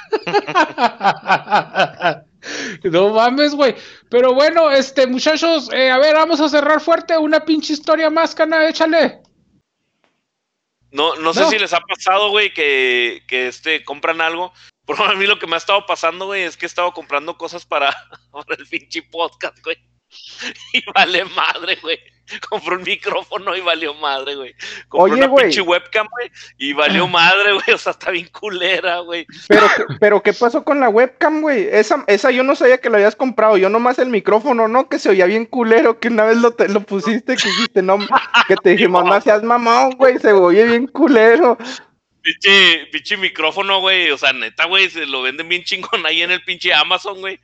[2.84, 3.76] No mames, güey.
[4.10, 7.16] Pero bueno, este, muchachos, eh, a ver, vamos a cerrar fuerte.
[7.16, 9.20] Una pinche historia más, cana, échale.
[10.90, 11.50] No, no sé No.
[11.50, 14.52] si les ha pasado, güey, que, que este, compran algo.
[14.84, 17.38] Por a mí lo que me ha estado pasando, güey, es que he estado comprando
[17.38, 17.90] cosas para,
[18.32, 19.76] para el pinche podcast, güey.
[20.72, 21.98] Y vale madre, güey.
[22.48, 24.54] Compré un micrófono y valió madre, güey.
[24.88, 25.44] Compré Oye, una güey.
[25.46, 27.70] pinche webcam, güey, y valió madre, güey.
[27.74, 29.26] O sea, está bien culera, güey.
[29.48, 31.68] Pero, ¿qué- pero ¿qué pasó con la webcam, güey?
[31.70, 33.56] Esa, esa yo no sabía que la habías comprado.
[33.56, 34.88] Yo nomás el micrófono, ¿no?
[34.88, 37.98] Que se oía bien culero, que una vez lo, te- lo pusiste, que dijiste, no,
[38.48, 41.58] que te dijimos, no seas mamón, güey, se oye bien culero.
[42.22, 44.10] Pinche, pinche micrófono, güey.
[44.10, 47.38] O sea, neta, güey, se lo venden bien chingón ahí en el pinche Amazon, güey.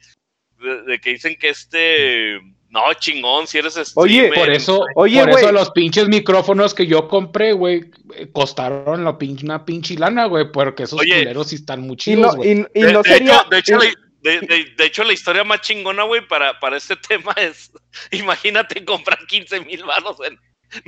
[0.58, 2.40] De, de que dicen que este.
[2.70, 6.86] No, chingón, si eres Oye, streamer, Por eso, Oye, por eso los pinches micrófonos que
[6.86, 11.48] yo compré, güey, eh, costaron la pinche, una pinche lana, güey, porque esos Oye, culeros
[11.48, 12.54] sí están muy chidos, güey.
[12.54, 13.02] de, hecho,
[13.50, 16.76] de, hecho, y- la, de- de- de hecho, la historia más chingona, güey, para, para
[16.76, 17.72] este tema es,
[18.10, 20.38] imagínate comprar 15 mil varos en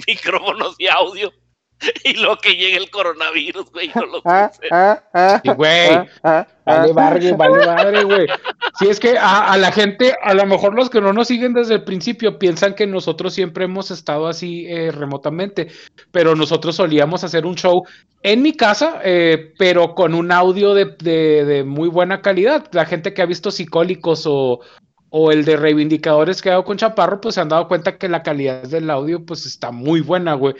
[0.06, 1.32] micrófonos y audio
[2.04, 4.68] y lo que llegue el coronavirus, güey, no lo ah, puse.
[4.70, 5.88] ah, ah, güey.
[5.90, 8.26] ah, ah, Vale madre, vale madre, güey.
[8.78, 11.52] Sí, es que a, a la gente, a lo mejor los que no nos siguen
[11.54, 15.68] desde el principio piensan que nosotros siempre hemos estado así eh, remotamente,
[16.12, 17.84] pero nosotros solíamos hacer un show
[18.22, 22.66] en mi casa, eh, pero con un audio de, de- de muy buena calidad.
[22.72, 24.60] La gente que ha visto Psicólicos o,
[25.08, 28.22] o el de Reivindicadores que hago con Chaparro, pues se han dado cuenta que la
[28.22, 30.54] calidad del audio pues está muy buena, güey.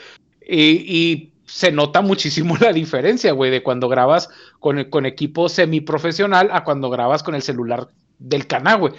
[0.51, 4.29] Y, y se nota muchísimo la diferencia, güey, de cuando grabas
[4.59, 7.89] con, con equipo semiprofesional a cuando grabas con el celular
[8.19, 8.93] del canal, güey.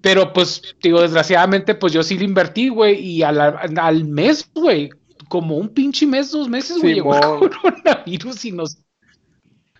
[0.00, 4.90] Pero pues, digo, desgraciadamente, pues yo sí le invertí, güey, y al, al mes, güey,
[5.28, 8.78] como un pinche mes, dos meses, güey, llegó el coronavirus y nos...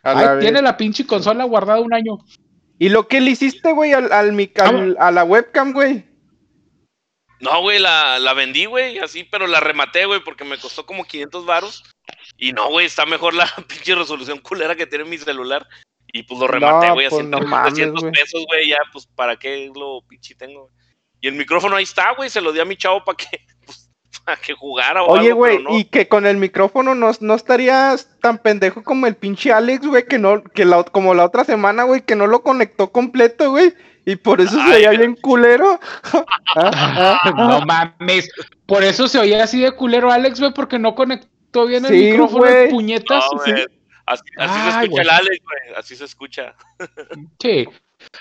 [0.03, 0.41] A Ay, la vez.
[0.45, 2.18] tiene la pinche consola guardada un año.
[2.79, 6.05] ¿Y lo que le hiciste, güey, al, al, al- a la webcam, güey?
[7.41, 11.05] No, güey, la, la vendí, güey, así, pero la rematé, güey, porque me costó como
[11.05, 11.84] 500 varos.
[12.36, 15.66] Y no, güey, está mejor la pinche resolución culera que tiene mi celular.
[16.12, 18.12] Y pues lo rematé, No, güey, a pues, 100, no mames, 300 güey.
[18.12, 20.62] pesos, güey, ya, pues, ¿para qué lo pinche tengo?
[20.62, 20.74] güey?
[21.20, 23.26] Y el micrófono ahí está, güey, se lo di a mi chavo para que,
[23.66, 23.91] pues,
[24.24, 25.78] para que jugara o Oye, güey, no.
[25.78, 30.07] y que con el micrófono no, no estarías tan pendejo como el pinche Alex, güey,
[30.07, 33.72] que no, que la, como la otra semana, güey, que no lo conectó completo, güey,
[34.11, 34.96] y por eso se güey.
[34.98, 35.78] bien culero.
[37.36, 38.28] No mames.
[38.66, 42.11] Por eso se oía así de culero Alex, güey, porque no conectó bien el Sí,
[42.11, 43.24] micrófono en puñetas.
[43.32, 43.66] No, güey,
[44.06, 46.54] Así, se escucha el Alex, güey, así se escucha.
[47.40, 47.68] Sí.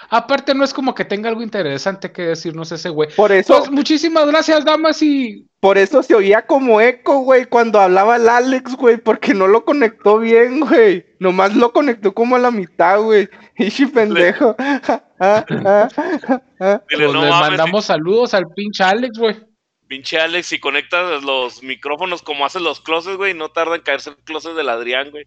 [0.09, 3.09] Aparte, no es como que tenga algo interesante que decirnos ese güey.
[3.15, 7.80] Por eso, Pues muchísimas gracias, damas, y por eso se oía como eco, güey, cuando
[7.80, 11.05] hablaba el Alex, güey, porque no lo conectó bien, güey.
[11.19, 13.30] Nomás lo conectó como a la mitad, güey.
[13.57, 14.55] Ishi pendejo.
[15.21, 15.89] Ah, ah,
[16.61, 16.82] ah.
[16.89, 19.36] Dile, pues no le mames, mandamos saludos al pinche Alex, güey.
[19.86, 24.11] pinche Alex, si conectas los micrófonos como hacen los closets, güey, no tarda en caerse
[24.11, 25.25] el closet del Adrián, güey.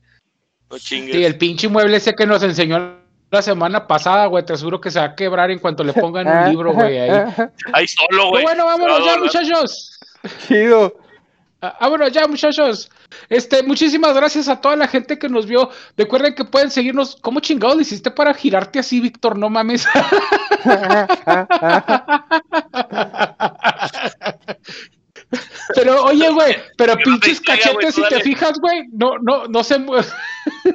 [0.70, 1.14] No chingues.
[1.14, 3.01] Sí, el pinche mueble ese que nos enseñó
[3.32, 6.28] la semana pasada, güey, te aseguro que se va a quebrar en cuanto le pongan
[6.28, 7.10] un libro, güey, ahí.
[7.72, 8.42] Ahí solo, güey.
[8.44, 9.98] bueno, vámonos No, ya, no, muchachos.
[10.46, 10.94] Chido.
[11.62, 12.90] Ah, Vámonos ya, muchachos.
[13.30, 15.70] Este, muchísimas gracias a toda la gente que nos vio.
[15.96, 17.16] Recuerden que pueden seguirnos.
[17.22, 19.38] ¿Cómo chingado le hiciste para girarte así, Víctor?
[19.38, 19.86] No mames.
[25.74, 30.04] Pero, oye, güey, pero pinches cachetes, si te fijas, güey, no, no, no se mueven.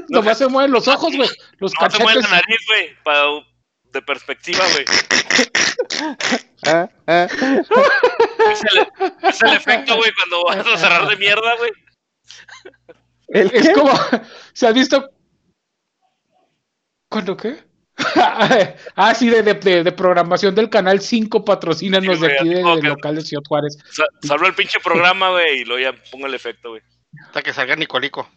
[0.09, 1.29] No Nomás se mueven los ojos, güey.
[1.59, 2.29] Los No se mueve cachetes.
[2.31, 3.45] la nariz, güey,
[3.91, 4.85] de perspectiva, güey.
[6.65, 6.89] Ah.
[7.07, 8.87] Es el,
[9.29, 11.71] es el efecto, güey, cuando vas a cerrar de mierda, güey.
[13.29, 13.91] ¿El Es como,
[14.53, 15.09] ¿se has visto?
[17.09, 17.63] ¿Cuándo qué?
[18.95, 22.87] ah, sí, de, de, de- programación del canal 5, patrocínanos Sí, de aquí del que-
[22.87, 23.77] local de Ciudad Juárez.
[23.91, 26.81] Sa- Salvo el pinche programa, güey, y luego ya pongo el efecto, güey.
[27.25, 28.29] Hasta que salga Nicolico.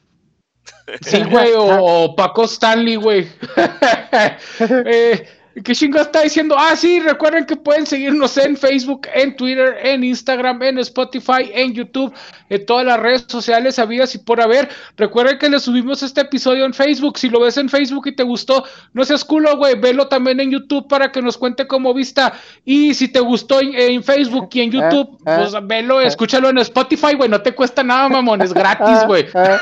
[1.02, 3.28] Sí, güey, o, Paco Stanley, güey.
[4.60, 5.28] eh,
[5.64, 6.54] ¿Qué chingo está diciendo?
[6.58, 11.72] Ah, sí, recuerden que pueden seguirnos en Facebook, en Twitter, en Instagram, en Spotify, en
[11.72, 12.14] YouTube,
[12.48, 14.68] en todas las redes sociales habidas y por haber.
[14.96, 17.18] Recuerden que le subimos este episodio en Facebook.
[17.18, 19.78] Si lo ves en Facebook y te gustó, no seas culo, güey.
[19.78, 22.32] Velo también en YouTube para que nos cuente cómo vista.
[22.64, 24.90] Y si te gustó en, en Facebook y en YouTube,
[25.26, 27.28] Ah, ah, pues velo, escúchalo en Spotify, güey.
[27.28, 28.40] No te cuesta nada, mamón.
[28.42, 29.26] Es gratis, güey.
[29.34, 29.58] Ah,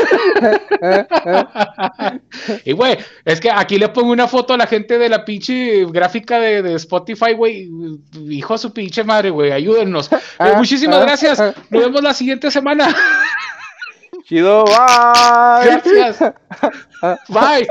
[1.25, 2.15] ah,
[2.65, 5.78] Y güey, es que aquí le pongo una foto a la gente de la pinche
[5.87, 7.69] gráfica de, de Spotify, güey.
[8.29, 9.53] Hijo de su pinche madre, güey.
[9.53, 10.11] Ayúdennos.
[10.13, 11.41] Eh, Ah, muchísimas ah, gracias.
[11.41, 11.55] ah.
[11.71, 12.95] Nos vemos la siguiente semana.
[14.25, 15.65] Chido, bye.
[15.65, 16.19] Gracias.
[17.29, 17.67] Bye.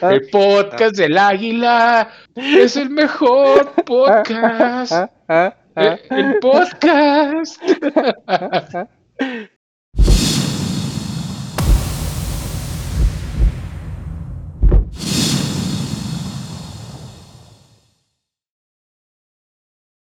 [0.00, 4.92] El podcast del águila es el mejor podcast.
[5.28, 5.54] Ah.
[5.76, 7.62] Eh, El podcast.